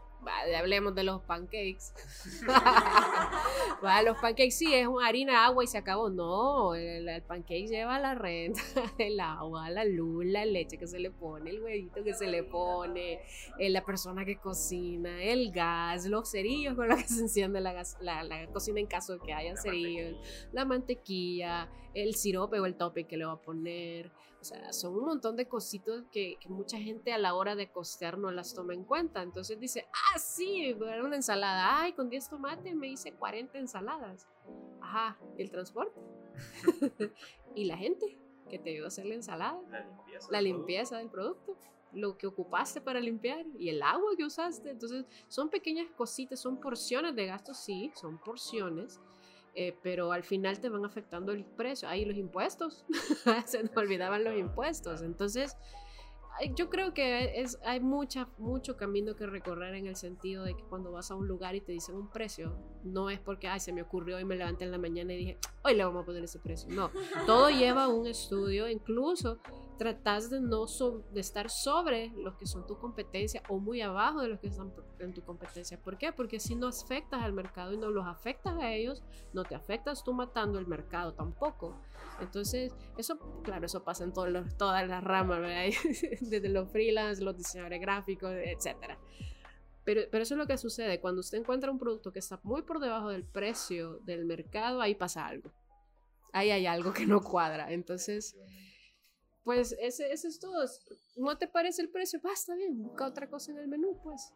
Hablemos 0.57 0.95
de 0.95 1.03
los 1.03 1.21
pancakes. 1.21 1.93
los 4.05 4.17
pancakes 4.17 4.51
sí, 4.51 4.73
es 4.73 4.87
una 4.87 5.07
harina, 5.07 5.45
agua 5.45 5.63
y 5.63 5.67
se 5.67 5.77
acabó. 5.77 6.09
No, 6.09 6.75
el, 6.75 7.21
pancake 7.23 7.67
lleva 7.67 7.99
la 7.99 8.15
renta, 8.15 8.61
el 8.97 9.19
agua, 9.19 9.69
la 9.69 9.85
luz, 9.85 10.25
la 10.25 10.45
leche 10.45 10.77
que 10.77 10.87
se 10.87 10.99
le 10.99 11.11
pone, 11.11 11.49
el 11.49 11.61
huevito 11.61 12.03
que 12.03 12.13
se 12.13 12.27
le 12.27 12.43
pone, 12.43 13.19
eh, 13.59 13.69
la 13.69 13.83
persona 13.83 14.25
que 14.25 14.37
cocina, 14.37 15.21
el 15.23 15.51
gas, 15.51 16.05
los 16.05 16.29
cerillos 16.29 16.75
con 16.75 16.87
los 16.87 17.01
que 17.01 17.07
se 17.07 17.21
enciende 17.21 17.61
la, 17.61 17.83
la, 18.01 18.47
cocina 18.47 18.79
en 18.79 18.87
caso 18.87 19.13
de 19.13 19.19
que 19.19 19.33
haya 19.33 19.55
cerillos, 19.55 20.15
la 20.51 20.65
mantequilla, 20.65 21.69
el 21.93 22.15
sirope 22.15 22.59
o 22.59 22.65
el 22.65 22.75
tope 22.75 23.05
que 23.05 23.17
le 23.17 23.25
va 23.25 23.33
a 23.33 23.41
poner. 23.41 24.11
O 24.41 24.43
sea, 24.43 24.73
son 24.73 24.95
un 24.95 25.05
montón 25.05 25.35
de 25.35 25.47
cositos 25.47 26.03
que, 26.11 26.39
mucha 26.49 26.79
gente 26.79 27.13
a 27.13 27.19
la 27.19 27.35
hora 27.35 27.55
de 27.55 27.69
costear 27.69 28.17
no 28.17 28.31
las 28.31 28.55
toma 28.55 28.73
en 28.73 28.83
cuenta. 28.83 29.21
Entonces 29.21 29.59
dice, 29.59 29.87
ah, 29.93 30.17
sí, 30.17 30.73
voy 30.73 30.89
a 30.89 31.03
una 31.03 31.15
ensalada. 31.15 31.81
Ay, 31.81 31.93
con 31.93 32.09
10 32.09 32.29
tomates 32.29 32.75
me 32.75 32.87
hice 32.87 33.13
40 33.13 33.59
ensaladas. 33.59 34.27
Ajá, 34.81 35.19
el 35.37 35.51
transporte? 35.51 35.99
y 37.55 37.65
la 37.65 37.77
gente 37.77 38.17
que 38.49 38.57
te 38.57 38.71
ayuda 38.71 38.85
a 38.85 38.87
hacer 38.87 39.05
la 39.05 39.13
ensalada. 39.13 39.61
La 39.69 39.81
limpieza. 39.85 40.27
La 40.31 40.41
limpieza 40.41 40.97
del 40.97 41.09
producto 41.09 41.55
lo 41.93 42.17
que 42.17 42.27
ocupaste 42.27 42.81
para 42.81 42.99
limpiar 42.99 43.45
y 43.59 43.69
el 43.69 43.81
agua 43.83 44.11
que 44.17 44.23
usaste. 44.23 44.69
Entonces, 44.69 45.05
son 45.27 45.49
pequeñas 45.49 45.87
cositas, 45.95 46.39
son 46.39 46.57
porciones 46.57 47.15
de 47.15 47.25
gastos, 47.25 47.57
sí, 47.57 47.91
son 47.95 48.17
porciones, 48.17 48.99
eh, 49.53 49.77
pero 49.81 50.11
al 50.11 50.23
final 50.23 50.59
te 50.59 50.69
van 50.69 50.85
afectando 50.85 51.31
el 51.31 51.45
precio. 51.45 51.87
Ahí 51.87 52.05
los 52.05 52.17
impuestos, 52.17 52.85
se 53.45 53.63
nos 53.63 53.75
olvidaban 53.75 54.23
los 54.23 54.37
impuestos. 54.37 55.01
Entonces, 55.01 55.57
yo 56.55 56.69
creo 56.69 56.93
que 56.93 57.39
es, 57.41 57.59
hay 57.63 57.79
mucha, 57.79 58.27
mucho 58.37 58.77
camino 58.77 59.15
que 59.15 59.25
recorrer 59.27 59.75
en 59.75 59.87
el 59.87 59.95
sentido 59.95 60.43
de 60.43 60.55
que 60.55 60.63
cuando 60.63 60.91
vas 60.91 61.11
a 61.11 61.15
un 61.15 61.27
lugar 61.27 61.55
y 61.55 61.61
te 61.61 61.71
dicen 61.71 61.95
un 61.95 62.09
precio, 62.09 62.55
no 62.83 63.09
es 63.09 63.19
porque, 63.19 63.47
ay, 63.47 63.59
se 63.59 63.73
me 63.73 63.81
ocurrió 63.81 64.19
y 64.19 64.25
me 64.25 64.35
levanté 64.35 64.65
en 64.65 64.71
la 64.71 64.77
mañana 64.77 65.13
y 65.13 65.17
dije, 65.17 65.37
hoy 65.63 65.75
le 65.75 65.83
vamos 65.83 66.03
a 66.03 66.05
poner 66.05 66.23
ese 66.23 66.39
precio. 66.39 66.69
No, 66.71 66.89
todo 67.25 67.49
lleva 67.49 67.87
un 67.87 68.07
estudio, 68.07 68.67
incluso 68.69 69.39
tratas 69.81 70.29
de 70.29 70.39
no 70.39 70.67
de 71.11 71.21
estar 71.21 71.49
sobre 71.49 72.09
los 72.09 72.35
que 72.35 72.45
son 72.45 72.67
tu 72.67 72.77
competencia 72.77 73.41
o 73.49 73.57
muy 73.57 73.81
abajo 73.81 74.21
de 74.21 74.27
los 74.27 74.39
que 74.39 74.49
están 74.49 74.71
en 74.99 75.11
tu 75.11 75.23
competencia. 75.23 75.81
¿Por 75.81 75.97
qué? 75.97 76.11
Porque 76.13 76.39
si 76.39 76.53
no 76.53 76.67
afectas 76.67 77.23
al 77.23 77.33
mercado 77.33 77.73
y 77.73 77.77
no 77.77 77.89
los 77.89 78.05
afectas 78.05 78.59
a 78.59 78.71
ellos, 78.71 79.01
no 79.33 79.43
te 79.43 79.55
afectas 79.55 80.03
tú 80.03 80.13
matando 80.13 80.59
el 80.59 80.67
mercado 80.67 81.15
tampoco. 81.15 81.81
Entonces, 82.19 82.71
eso, 82.95 83.17
claro, 83.41 83.65
eso 83.65 83.83
pasa 83.83 84.03
en 84.03 84.13
todas 84.13 84.87
las 84.87 85.03
ramas, 85.03 85.39
desde 86.21 86.49
los 86.49 86.69
freelance, 86.69 87.23
los 87.23 87.35
diseñadores 87.35 87.81
gráficos, 87.81 88.33
etc. 88.33 88.99
Pero, 89.83 90.01
pero 90.11 90.21
eso 90.21 90.35
es 90.35 90.37
lo 90.37 90.45
que 90.45 90.59
sucede. 90.59 90.99
Cuando 90.99 91.21
usted 91.21 91.39
encuentra 91.39 91.71
un 91.71 91.79
producto 91.79 92.13
que 92.13 92.19
está 92.19 92.39
muy 92.43 92.61
por 92.61 92.81
debajo 92.81 93.09
del 93.09 93.25
precio 93.25 93.97
del 94.03 94.25
mercado, 94.25 94.79
ahí 94.79 94.93
pasa 94.93 95.25
algo. 95.25 95.51
Ahí 96.33 96.51
hay 96.51 96.67
algo 96.67 96.93
que 96.93 97.07
no 97.07 97.19
cuadra. 97.19 97.73
Entonces, 97.73 98.37
pues 99.43 99.75
ese, 99.79 100.11
ese 100.11 100.27
es 100.27 100.39
todo. 100.39 100.65
¿No 101.17 101.37
te 101.37 101.47
parece 101.47 101.81
el 101.81 101.89
precio? 101.89 102.19
Va, 102.25 102.33
está 102.33 102.55
bien, 102.55 102.81
busca 102.81 103.07
otra 103.07 103.29
cosa 103.29 103.51
en 103.51 103.59
el 103.59 103.67
menú, 103.67 103.99
pues 104.03 104.33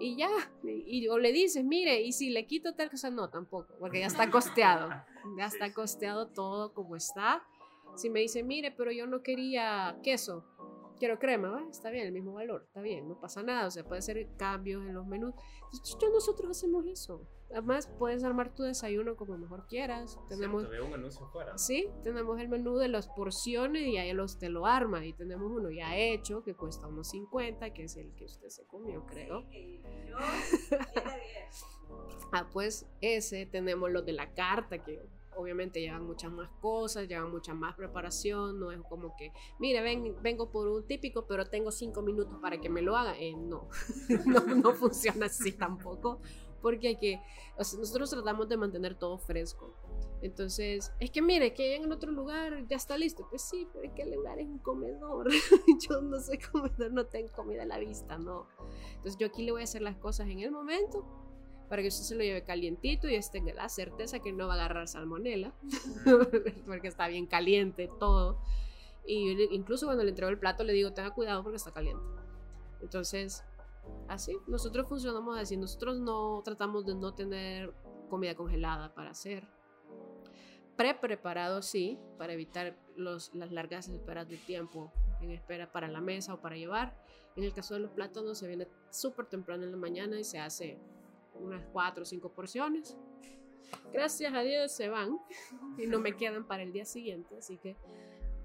y 0.00 0.16
ya, 0.16 0.30
y, 0.64 1.08
o 1.08 1.18
le 1.18 1.32
dices, 1.32 1.64
mire, 1.64 2.02
y 2.02 2.12
si 2.12 2.30
le 2.30 2.46
quito 2.46 2.74
tal 2.74 2.90
cosa, 2.90 3.10
no, 3.10 3.30
tampoco, 3.30 3.74
porque 3.78 4.00
ya 4.00 4.06
está 4.06 4.30
costeado, 4.30 4.88
ya 5.38 5.46
está 5.46 5.72
costeado 5.72 6.28
todo 6.28 6.72
como 6.72 6.96
está. 6.96 7.42
Si 7.96 8.10
me 8.10 8.20
dice, 8.20 8.42
mire, 8.42 8.70
pero 8.72 8.90
yo 8.90 9.06
no 9.06 9.22
quería 9.22 9.98
queso, 10.02 10.44
quiero 10.98 11.18
crema, 11.18 11.66
está 11.70 11.90
bien, 11.90 12.06
el 12.06 12.12
mismo 12.12 12.32
valor, 12.32 12.64
está 12.66 12.80
bien, 12.80 13.08
no 13.08 13.20
pasa 13.20 13.42
nada, 13.42 13.66
o 13.66 13.70
sea, 13.70 13.84
puede 13.84 14.02
ser 14.02 14.26
cambios 14.36 14.82
en 14.82 14.94
los 14.94 15.06
menús. 15.06 15.34
Entonces, 15.72 16.10
nosotros 16.12 16.50
hacemos 16.50 16.86
eso. 16.86 17.28
Además, 17.52 17.90
puedes 17.98 18.24
armar 18.24 18.54
tu 18.54 18.62
desayuno 18.62 19.16
como 19.16 19.36
mejor 19.36 19.66
quieras. 19.66 20.18
Tenemos, 20.28 20.64
un 20.64 20.94
anuncio 20.94 21.26
fuera. 21.28 21.58
Sí, 21.58 21.88
tenemos 22.02 22.40
el 22.40 22.48
menú 22.48 22.76
de 22.76 22.88
las 22.88 23.08
porciones 23.08 23.86
y 23.86 23.98
ahí 23.98 24.12
los, 24.12 24.38
te 24.38 24.48
lo 24.48 24.66
arma. 24.66 25.04
Y 25.04 25.12
tenemos 25.12 25.50
uno 25.50 25.70
ya 25.70 25.96
hecho 25.96 26.42
que 26.42 26.54
cuesta 26.54 26.86
unos 26.86 27.10
50, 27.10 27.72
que 27.74 27.84
es 27.84 27.96
el 27.96 28.14
que 28.14 28.24
usted 28.24 28.48
se 28.48 28.66
comió, 28.66 29.04
creo. 29.06 29.44
ah, 32.32 32.48
pues 32.52 32.86
ese. 33.00 33.46
Tenemos 33.46 33.90
los 33.90 34.06
de 34.06 34.12
la 34.12 34.32
carta, 34.32 34.82
que 34.82 35.02
obviamente 35.36 35.80
llevan 35.80 36.06
muchas 36.06 36.32
más 36.32 36.50
cosas, 36.60 37.08
llevan 37.08 37.30
mucha 37.30 37.54
más 37.54 37.74
preparación, 37.74 38.58
no 38.58 38.70
es 38.70 38.80
como 38.88 39.14
que, 39.16 39.32
mire, 39.58 39.82
ven, 39.82 40.16
vengo 40.22 40.50
por 40.50 40.68
un 40.68 40.86
típico, 40.86 41.26
pero 41.26 41.46
tengo 41.46 41.70
cinco 41.70 42.02
minutos 42.02 42.38
para 42.40 42.60
que 42.60 42.68
me 42.68 42.82
lo 42.82 42.96
haga. 42.96 43.18
Eh, 43.18 43.34
no. 43.36 43.68
no, 44.26 44.40
no 44.40 44.74
funciona 44.74 45.26
así 45.26 45.52
tampoco, 45.52 46.20
porque 46.62 46.88
hay 46.88 46.96
que, 46.96 47.20
nosotros 47.58 48.08
tratamos 48.08 48.48
de 48.48 48.56
mantener 48.56 48.94
todo 48.94 49.18
fresco. 49.18 49.74
Entonces, 50.22 50.92
es 51.00 51.10
que 51.10 51.20
mire, 51.20 51.52
que 51.52 51.76
en 51.76 51.90
otro 51.90 52.12
lugar 52.12 52.64
ya 52.68 52.76
está 52.76 52.96
listo. 52.96 53.26
Pues 53.28 53.42
sí, 53.42 53.66
pero 53.72 53.86
es 53.86 53.92
que 53.92 54.02
el 54.02 54.12
lugar 54.12 54.38
es 54.38 54.46
un 54.46 54.58
comedor. 54.58 55.28
yo 55.88 56.00
no 56.00 56.20
soy 56.20 56.38
comedor, 56.38 56.92
no 56.92 57.06
tengo 57.06 57.32
comida 57.32 57.64
a 57.64 57.66
la 57.66 57.78
vista, 57.78 58.16
no. 58.18 58.46
Entonces, 58.94 59.16
yo 59.18 59.26
aquí 59.26 59.42
le 59.42 59.50
voy 59.50 59.62
a 59.62 59.64
hacer 59.64 59.82
las 59.82 59.96
cosas 59.96 60.28
en 60.28 60.38
el 60.38 60.52
momento 60.52 61.04
para 61.68 61.82
que 61.82 61.88
usted 61.88 62.04
se 62.04 62.14
lo 62.14 62.22
lleve 62.22 62.44
calientito 62.44 63.08
y 63.08 63.18
tenga 63.32 63.54
la 63.54 63.68
certeza 63.68 64.20
que 64.20 64.30
no 64.30 64.46
va 64.46 64.52
a 64.52 64.56
agarrar 64.56 64.88
salmonela, 64.88 65.54
porque 66.66 66.88
está 66.88 67.08
bien 67.08 67.26
caliente 67.26 67.88
todo. 67.98 68.38
Y 69.06 69.30
incluso 69.54 69.86
cuando 69.86 70.04
le 70.04 70.10
entrego 70.10 70.30
el 70.30 70.38
plato 70.38 70.64
le 70.64 70.74
digo, 70.74 70.92
tenga 70.92 71.12
cuidado 71.14 71.42
porque 71.42 71.56
está 71.56 71.72
caliente. 71.72 72.04
Entonces, 72.82 73.42
así, 74.08 74.36
nosotros 74.46 74.88
funcionamos 74.88 75.38
así, 75.38 75.56
nosotros 75.56 75.98
no 75.98 76.42
tratamos 76.44 76.86
de 76.86 76.94
no 76.94 77.14
tener 77.14 77.74
comida 78.08 78.34
congelada 78.34 78.94
para 78.94 79.10
hacer. 79.10 79.46
Pre-preparado 80.76 81.62
sí, 81.62 81.98
para 82.18 82.32
evitar 82.32 82.76
las 82.96 83.32
largas 83.34 83.88
esperas 83.88 84.28
de 84.28 84.36
tiempo 84.36 84.92
en 85.20 85.30
espera 85.30 85.70
para 85.70 85.88
la 85.88 86.00
mesa 86.00 86.34
o 86.34 86.40
para 86.40 86.56
llevar. 86.56 86.96
En 87.36 87.44
el 87.44 87.52
caso 87.52 87.74
de 87.74 87.80
los 87.80 87.90
platos 87.90 88.24
no 88.24 88.34
se 88.34 88.46
viene 88.46 88.68
súper 88.90 89.26
temprano 89.26 89.64
en 89.64 89.70
la 89.70 89.76
mañana 89.76 90.18
y 90.18 90.24
se 90.24 90.38
hace 90.38 90.78
unas 91.34 91.64
cuatro 91.72 92.02
o 92.02 92.06
cinco 92.06 92.30
porciones. 92.30 92.96
Gracias 93.92 94.32
a 94.34 94.40
Dios 94.40 94.72
se 94.72 94.88
van 94.88 95.18
y 95.78 95.86
no 95.86 95.98
me 95.98 96.16
quedan 96.16 96.46
para 96.46 96.62
el 96.62 96.72
día 96.72 96.84
siguiente, 96.84 97.38
así 97.38 97.58
que 97.58 97.76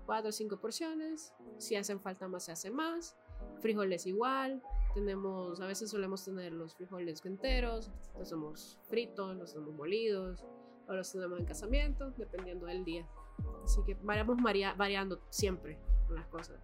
cuatro 0.06 0.30
o 0.30 0.32
cinco 0.32 0.58
porciones. 0.58 1.34
Si 1.58 1.76
hacen 1.76 2.00
falta 2.00 2.28
más, 2.28 2.46
se 2.46 2.52
hace 2.52 2.72
más. 2.72 3.18
Frijoles 3.62 4.06
igual. 4.06 4.62
Tenemos, 4.98 5.62
a 5.62 5.68
veces 5.68 5.92
solemos 5.92 6.26
tener 6.26 6.52
los 6.54 6.76
frijoles 6.76 7.24
enteros, 7.24 7.92
los 8.16 8.24
hacemos 8.24 8.80
fritos, 8.90 9.36
los 9.36 9.52
hacemos 9.52 9.76
molidos, 9.76 10.44
o 10.88 10.94
los 10.94 11.12
tenemos 11.12 11.38
en 11.38 11.46
casamiento, 11.46 12.10
dependiendo 12.18 12.66
del 12.66 12.84
día. 12.84 13.08
Así 13.64 13.80
que 13.86 13.96
vamos 14.02 14.38
variando 14.76 15.22
siempre 15.30 15.78
con 16.08 16.16
las 16.16 16.26
cosas. 16.30 16.60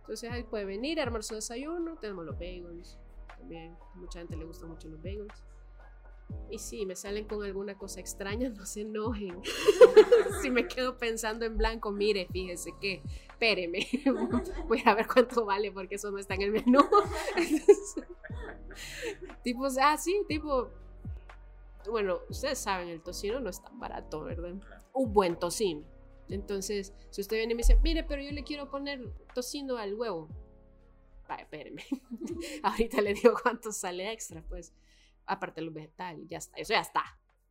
Entonces 0.00 0.30
ahí 0.30 0.42
puede 0.42 0.66
venir, 0.66 1.00
armar 1.00 1.22
su 1.22 1.34
desayuno. 1.34 1.96
Tenemos 1.96 2.26
los 2.26 2.38
bagels 2.38 2.98
también. 3.38 3.74
mucha 3.94 4.18
gente 4.18 4.36
le 4.36 4.44
gusta 4.44 4.66
mucho 4.66 4.86
los 4.88 5.02
bagels. 5.02 5.42
Y 6.50 6.58
si 6.58 6.86
me 6.86 6.96
salen 6.96 7.26
con 7.26 7.42
alguna 7.42 7.76
cosa 7.76 8.00
extraña, 8.00 8.48
no 8.56 8.64
se 8.64 8.82
enojen. 8.82 9.40
si 10.42 10.50
me 10.50 10.66
quedo 10.66 10.96
pensando 10.96 11.44
en 11.44 11.56
blanco, 11.56 11.90
mire, 11.90 12.26
fíjese 12.30 12.72
que, 12.80 13.02
espéreme, 13.28 13.86
voy 14.68 14.82
a 14.84 14.94
ver 14.94 15.06
cuánto 15.06 15.44
vale 15.44 15.72
porque 15.72 15.96
eso 15.96 16.10
no 16.10 16.18
está 16.18 16.34
en 16.34 16.42
el 16.42 16.52
menú. 16.52 16.80
tipo, 19.42 19.66
ah, 19.80 19.96
sí, 19.96 20.22
tipo, 20.26 20.70
bueno, 21.90 22.20
ustedes 22.28 22.58
saben, 22.58 22.88
el 22.88 23.02
tocino 23.02 23.40
no 23.40 23.50
es 23.50 23.62
tan 23.62 23.78
barato, 23.78 24.22
¿verdad? 24.22 24.54
Un 24.92 25.12
buen 25.12 25.38
tocino. 25.38 25.84
Entonces, 26.28 26.92
si 27.10 27.20
usted 27.22 27.38
viene 27.38 27.52
y 27.52 27.56
me 27.56 27.60
dice, 27.60 27.78
mire, 27.82 28.04
pero 28.04 28.22
yo 28.22 28.30
le 28.32 28.44
quiero 28.44 28.68
poner 28.70 29.00
tocino 29.34 29.76
al 29.78 29.94
huevo. 29.94 30.28
Vaya, 31.26 31.42
espéreme. 31.42 31.84
Ahorita 32.62 33.00
le 33.00 33.14
digo 33.14 33.34
cuánto 33.42 33.72
sale 33.72 34.12
extra, 34.12 34.42
pues 34.48 34.72
aparte 35.28 35.60
de 35.60 35.66
los 35.66 35.74
vegetales, 35.74 36.26
ya 36.28 36.38
está, 36.38 36.56
eso 36.58 36.72
ya 36.72 36.80
está. 36.80 37.04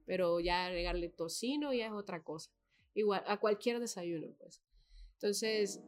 Pero 0.06 0.40
ya 0.40 0.66
agregarle 0.66 1.10
tocino 1.10 1.74
ya 1.74 1.88
es 1.88 1.92
otra 1.92 2.24
cosa. 2.24 2.52
Igual, 2.94 3.24
a 3.28 3.38
cualquier 3.38 3.80
desayuno, 3.80 4.28
pues. 4.40 4.62
Entonces, 5.13 5.82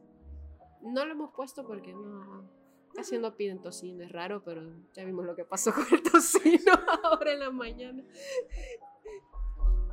no 0.82 1.04
lo 1.04 1.12
hemos 1.12 1.30
puesto 1.34 1.66
porque 1.66 1.92
no, 1.92 2.48
casi 2.94 3.18
no 3.18 3.36
piden 3.36 3.62
tocino, 3.62 4.04
es 4.04 4.12
raro, 4.12 4.42
pero 4.44 4.62
ya 4.94 5.04
vimos 5.04 5.24
lo 5.24 5.34
que 5.34 5.44
pasó 5.44 5.72
con 5.74 5.86
el 5.92 6.02
tocino 6.02 6.72
ahora 7.02 7.32
en 7.32 7.40
la 7.40 7.50
mañana. 7.50 8.04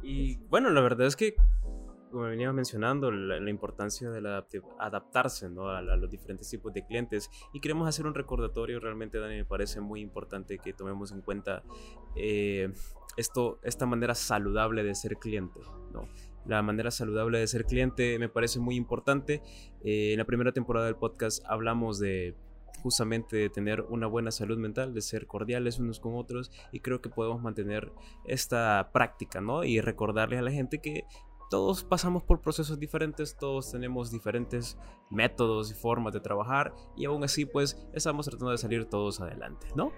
Y 0.01 0.37
bueno, 0.45 0.69
la 0.69 0.81
verdad 0.81 1.07
es 1.07 1.15
que 1.15 1.35
como 2.11 2.23
venía 2.23 2.51
mencionando, 2.53 3.11
la, 3.11 3.49
importancia 3.49 4.09
de 4.09 4.43
adaptarse 4.79 5.49
¿no? 5.49 5.69
a, 5.69 5.81
los 5.81 6.09
diferentes 6.09 6.49
tipos 6.49 6.73
de 6.73 6.85
clientes. 6.85 7.29
Y 7.53 7.59
queremos 7.59 7.87
hacer 7.87 8.05
un 8.05 8.13
recordatorio, 8.13 8.79
realmente, 8.79 9.19
Dani, 9.19 9.35
me 9.35 9.45
parece 9.45 9.81
muy 9.81 10.01
importante 10.01 10.59
que 10.59 10.73
tomemos 10.73 11.11
en 11.11 11.21
cuenta 11.21 11.63
eh, 12.15 12.71
esto, 13.17 13.59
esta 13.63 13.85
manera 13.85 14.15
saludable 14.15 14.83
de 14.83 14.95
ser 14.95 15.17
cliente. 15.17 15.59
¿no? 15.91 16.07
La 16.45 16.61
manera 16.61 16.91
saludable 16.91 17.39
de 17.39 17.47
ser 17.47 17.65
cliente 17.65 18.17
me 18.19 18.29
parece 18.29 18.59
muy 18.59 18.75
importante. 18.75 19.41
Eh, 19.83 20.13
en 20.13 20.17
la 20.17 20.25
primera 20.25 20.51
temporada 20.51 20.85
del 20.85 20.95
podcast 20.95 21.43
hablamos 21.47 21.99
de 21.99 22.35
justamente 22.81 23.35
de 23.35 23.49
tener 23.49 23.81
una 23.81 24.07
buena 24.07 24.31
salud 24.31 24.57
mental, 24.57 24.93
de 24.93 25.01
ser 25.01 25.27
cordiales 25.27 25.79
unos 25.79 25.99
con 25.99 26.15
otros 26.15 26.51
y 26.71 26.79
creo 26.79 27.01
que 27.01 27.09
podemos 27.09 27.41
mantener 27.41 27.91
esta 28.25 28.91
práctica, 28.93 29.41
¿no? 29.41 29.63
Y 29.63 29.81
recordarles 29.81 30.39
a 30.39 30.43
la 30.43 30.51
gente 30.51 30.79
que 30.79 31.05
todos 31.49 31.83
pasamos 31.83 32.23
por 32.23 32.41
procesos 32.41 32.79
diferentes, 32.79 33.35
todos 33.37 33.71
tenemos 33.71 34.11
diferentes 34.11 34.77
métodos 35.09 35.71
y 35.71 35.73
formas 35.73 36.13
de 36.13 36.19
trabajar 36.19 36.73
y 36.95 37.05
aún 37.05 37.23
así 37.23 37.45
pues 37.45 37.77
estamos 37.93 38.25
tratando 38.25 38.51
de 38.51 38.57
salir 38.57 38.85
todos 38.85 39.21
adelante, 39.21 39.67
¿no? 39.75 39.91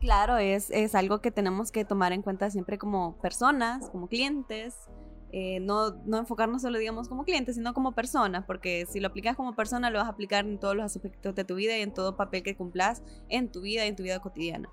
Claro, 0.00 0.38
es, 0.38 0.70
es 0.70 0.94
algo 0.94 1.20
que 1.20 1.30
tenemos 1.30 1.70
que 1.70 1.84
tomar 1.84 2.12
en 2.12 2.22
cuenta 2.22 2.50
siempre 2.50 2.78
como 2.78 3.18
personas, 3.18 3.90
como 3.90 4.08
clientes, 4.08 4.88
eh, 5.32 5.60
no, 5.60 5.92
no, 6.06 6.18
enfocarnos 6.18 6.62
solo, 6.62 6.78
digamos, 6.78 7.08
como 7.08 7.24
clientes, 7.24 7.54
sino 7.54 7.72
como 7.72 7.92
persona, 7.92 8.46
porque 8.46 8.86
si 8.86 8.98
lo 8.98 9.08
aplicas 9.08 9.36
como 9.36 9.54
persona, 9.54 9.90
lo 9.90 9.98
vas 9.98 10.08
a 10.08 10.10
aplicar 10.10 10.44
en 10.44 10.58
todos 10.58 10.74
los 10.74 10.84
aspectos 10.84 11.34
de 11.36 11.44
tu 11.44 11.54
vida 11.54 11.76
y 11.78 11.82
en 11.82 11.94
todo 11.94 12.16
papel 12.16 12.42
que 12.42 12.56
cumplas 12.56 13.02
en 13.28 13.52
tu 13.52 13.60
vida 13.60 13.84
y 13.84 13.88
en 13.88 13.96
tu 13.96 14.02
vida 14.02 14.18
cotidiana. 14.20 14.70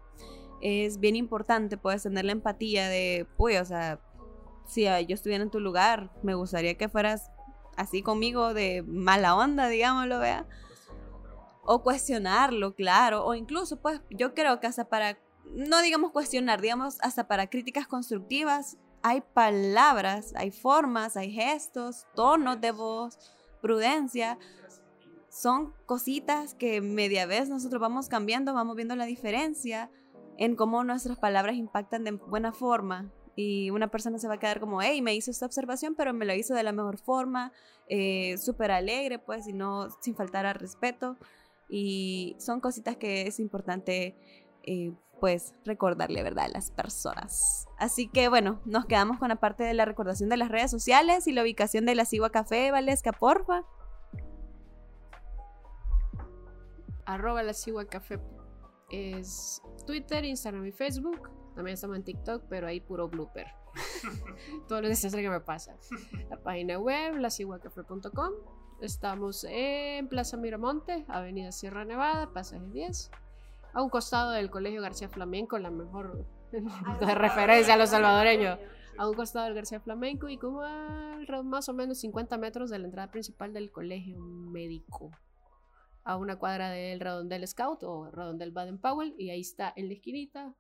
Es 0.62 0.99
bien 0.99 1.15
importante, 1.15 1.77
puedes 1.77 2.01
tener 2.03 2.25
la 2.25 2.31
empatía 2.31 2.89
de, 2.89 3.27
pues, 3.38 3.62
o 3.62 3.65
sea, 3.65 3.99
si 4.67 4.84
yo 4.84 5.15
estuviera 5.15 5.43
en 5.43 5.49
tu 5.49 5.60
lugar, 5.60 6.12
me 6.21 6.36
gustaría 6.36 6.77
que 6.77 6.89
fueras 6.89 7.32
así 7.77 8.03
conmigo 8.03 8.53
de 8.53 8.84
mala 8.86 9.36
onda, 9.36 9.69
digámoslo, 9.69 10.19
vea. 10.19 10.45
O 11.63 11.84
cuestionarlo, 11.84 12.75
claro. 12.75 13.25
O 13.25 13.34
incluso, 13.34 13.82
pues, 13.82 14.01
yo 14.10 14.34
creo 14.34 14.60
que 14.60 14.67
hasta 14.67 14.89
para, 14.89 15.17
no 15.45 15.82
digamos 15.82 16.12
cuestionar, 16.12 16.62
digamos, 16.62 16.97
hasta 17.01 17.27
para 17.27 17.49
críticas 17.49 17.88
constructivas, 17.88 18.77
hay 19.03 19.21
palabras, 19.21 20.34
hay 20.36 20.51
formas, 20.51 21.15
hay 21.15 21.32
gestos, 21.32 22.06
tonos 22.13 22.60
de 22.60 22.71
voz, 22.71 23.17
prudencia. 23.62 24.38
Son 25.30 25.73
cositas 25.86 26.56
que 26.56 26.82
media 26.82 27.25
vez 27.25 27.47
nosotros 27.47 27.80
vamos 27.80 28.10
cambiando, 28.10 28.53
vamos 28.53 28.75
viendo 28.75 28.95
la 28.95 29.06
diferencia 29.06 29.89
en 30.38 30.56
cómo 30.56 30.84
nuestras 30.84 31.17
palabras 31.17 31.56
impactan 31.56 32.03
de 32.03 32.12
buena 32.12 32.51
forma 32.51 33.12
y 33.38 33.69
una 33.69 33.89
persona 33.91 34.17
se 34.17 34.28
va 34.28 34.34
a 34.34 34.39
quedar 34.39 34.60
como, 34.60 34.82
hey, 34.82 35.00
me 35.04 35.13
hizo 35.13 35.30
esta 35.30 35.45
observación, 35.45 35.93
pero 35.93 36.12
me 36.12 36.26
lo 36.26 36.34
hizo 36.34 36.56
de 36.56 36.63
la 36.63 36.71
mejor 36.71 36.97
forma, 36.97 37.54
eh, 37.88 38.36
súper 38.39 38.71
alegre, 38.71 39.19
pues, 39.19 39.47
y 39.47 39.54
no 39.54 39.89
sin 40.02 40.15
faltar 40.15 40.47
al 40.47 40.56
respeto. 40.56 41.17
Y 41.69 42.36
son 42.39 42.60
cositas 42.62 42.97
que 42.97 43.28
es 43.28 43.39
importante, 43.39 44.17
eh, 44.63 44.91
pues, 45.19 45.54
recordarle, 45.65 46.23
¿verdad?, 46.23 46.45
a 46.45 46.50
las 46.50 46.71
personas. 46.71 47.67
Así 47.78 48.10
que, 48.10 48.28
bueno, 48.28 48.60
nos 48.65 48.88
quedamos 48.88 49.19
con 49.19 49.30
la 49.30 49.36
parte 49.36 49.63
de 49.63 49.76
la 49.76 49.86
recordación 49.86 50.30
de 50.30 50.38
las 50.38 50.50
redes 50.50 50.71
sociales 50.71 51.28
y 51.28 51.32
la 51.32 51.43
ubicación 51.43 51.86
de 51.86 51.93
la 51.93 52.06
Sigua 52.06 52.32
Café, 52.32 52.71
Valesca, 52.71 53.12
porfa. 53.12 53.65
Arroba 57.06 57.43
la 57.43 57.54
Sigua 57.54 57.86
Café 57.86 58.19
es 58.89 59.62
Twitter, 59.86 60.26
Instagram 60.26 60.65
y 60.65 60.71
Facebook. 60.71 61.30
También 61.57 61.73
estamos 61.73 61.97
en 61.97 62.03
TikTok, 62.03 62.43
pero 62.47 62.67
hay 62.67 62.79
puro 62.81 63.09
blooper. 63.09 63.47
Todo 64.67 64.79
lo 64.79 64.89
desastre 64.89 65.23
que 65.23 65.29
me 65.31 65.39
pasa. 65.39 65.75
La 66.29 66.37
página 66.37 66.77
web, 66.77 67.15
lasiguacafé.com. 67.17 68.31
Estamos 68.79 69.43
en 69.49 70.07
Plaza 70.07 70.37
Miramonte, 70.37 71.03
Avenida 71.07 71.51
Sierra 71.51 71.83
Nevada, 71.83 72.31
pasaje 72.31 72.63
10. 72.71 73.09
A 73.73 73.81
un 73.81 73.89
costado 73.89 74.33
del 74.33 74.51
Colegio 74.51 74.83
García 74.83 75.09
Flamenco, 75.09 75.57
la 75.57 75.71
mejor 75.71 76.27
de 76.51 77.15
referencia 77.15 77.73
a 77.73 77.77
los 77.77 77.89
salvadoreños. 77.89 78.59
A 78.99 79.09
un 79.09 79.15
costado 79.15 79.45
del 79.45 79.55
García 79.55 79.79
Flamenco 79.79 80.29
y 80.29 80.37
como 80.37 80.61
a 80.61 81.17
más 81.43 81.69
o 81.69 81.73
menos 81.73 81.97
50 81.97 82.37
metros 82.37 82.69
de 82.69 82.77
la 82.77 82.85
entrada 82.85 83.09
principal 83.09 83.51
del 83.51 83.71
colegio 83.71 84.19
médico 84.19 85.09
a 86.03 86.17
una 86.17 86.37
cuadra 86.37 86.69
del 86.69 86.99
Redondel 86.99 87.47
Scout 87.47 87.81
o 87.81 88.11
Redondel 88.11 88.51
Baden 88.51 88.77
Powell 88.77 89.15
y 89.17 89.31
ahí 89.31 89.41
está 89.41 89.73
en 89.75 89.87
la 89.87 89.95
esquinita 89.95 90.55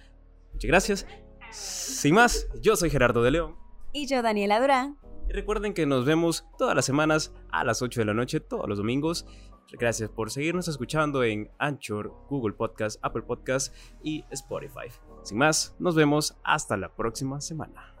Muchas 0.51 0.67
gracias. 0.67 1.07
Sin 1.51 2.15
más, 2.15 2.49
yo 2.59 2.75
soy 2.75 2.89
Gerardo 2.89 3.23
de 3.23 3.31
León. 3.31 3.55
Y 3.93 4.07
yo, 4.07 4.21
Daniela 4.21 4.59
Durán. 4.59 4.97
Y 5.29 5.31
recuerden 5.31 5.73
que 5.73 5.85
nos 5.85 6.03
vemos 6.03 6.45
todas 6.57 6.75
las 6.75 6.83
semanas 6.83 7.33
a 7.49 7.63
las 7.63 7.81
8 7.81 8.01
de 8.01 8.05
la 8.07 8.13
noche, 8.13 8.41
todos 8.41 8.67
los 8.67 8.77
domingos. 8.77 9.25
Gracias 9.79 10.09
por 10.09 10.31
seguirnos 10.31 10.67
escuchando 10.67 11.23
en 11.23 11.49
Anchor, 11.57 12.13
Google 12.29 12.53
Podcast, 12.53 12.99
Apple 13.01 13.23
Podcast 13.23 13.73
y 14.03 14.25
Spotify. 14.31 14.87
Sin 15.23 15.37
más, 15.37 15.75
nos 15.79 15.95
vemos 15.95 16.37
hasta 16.43 16.77
la 16.77 16.93
próxima 16.95 17.39
semana. 17.41 18.00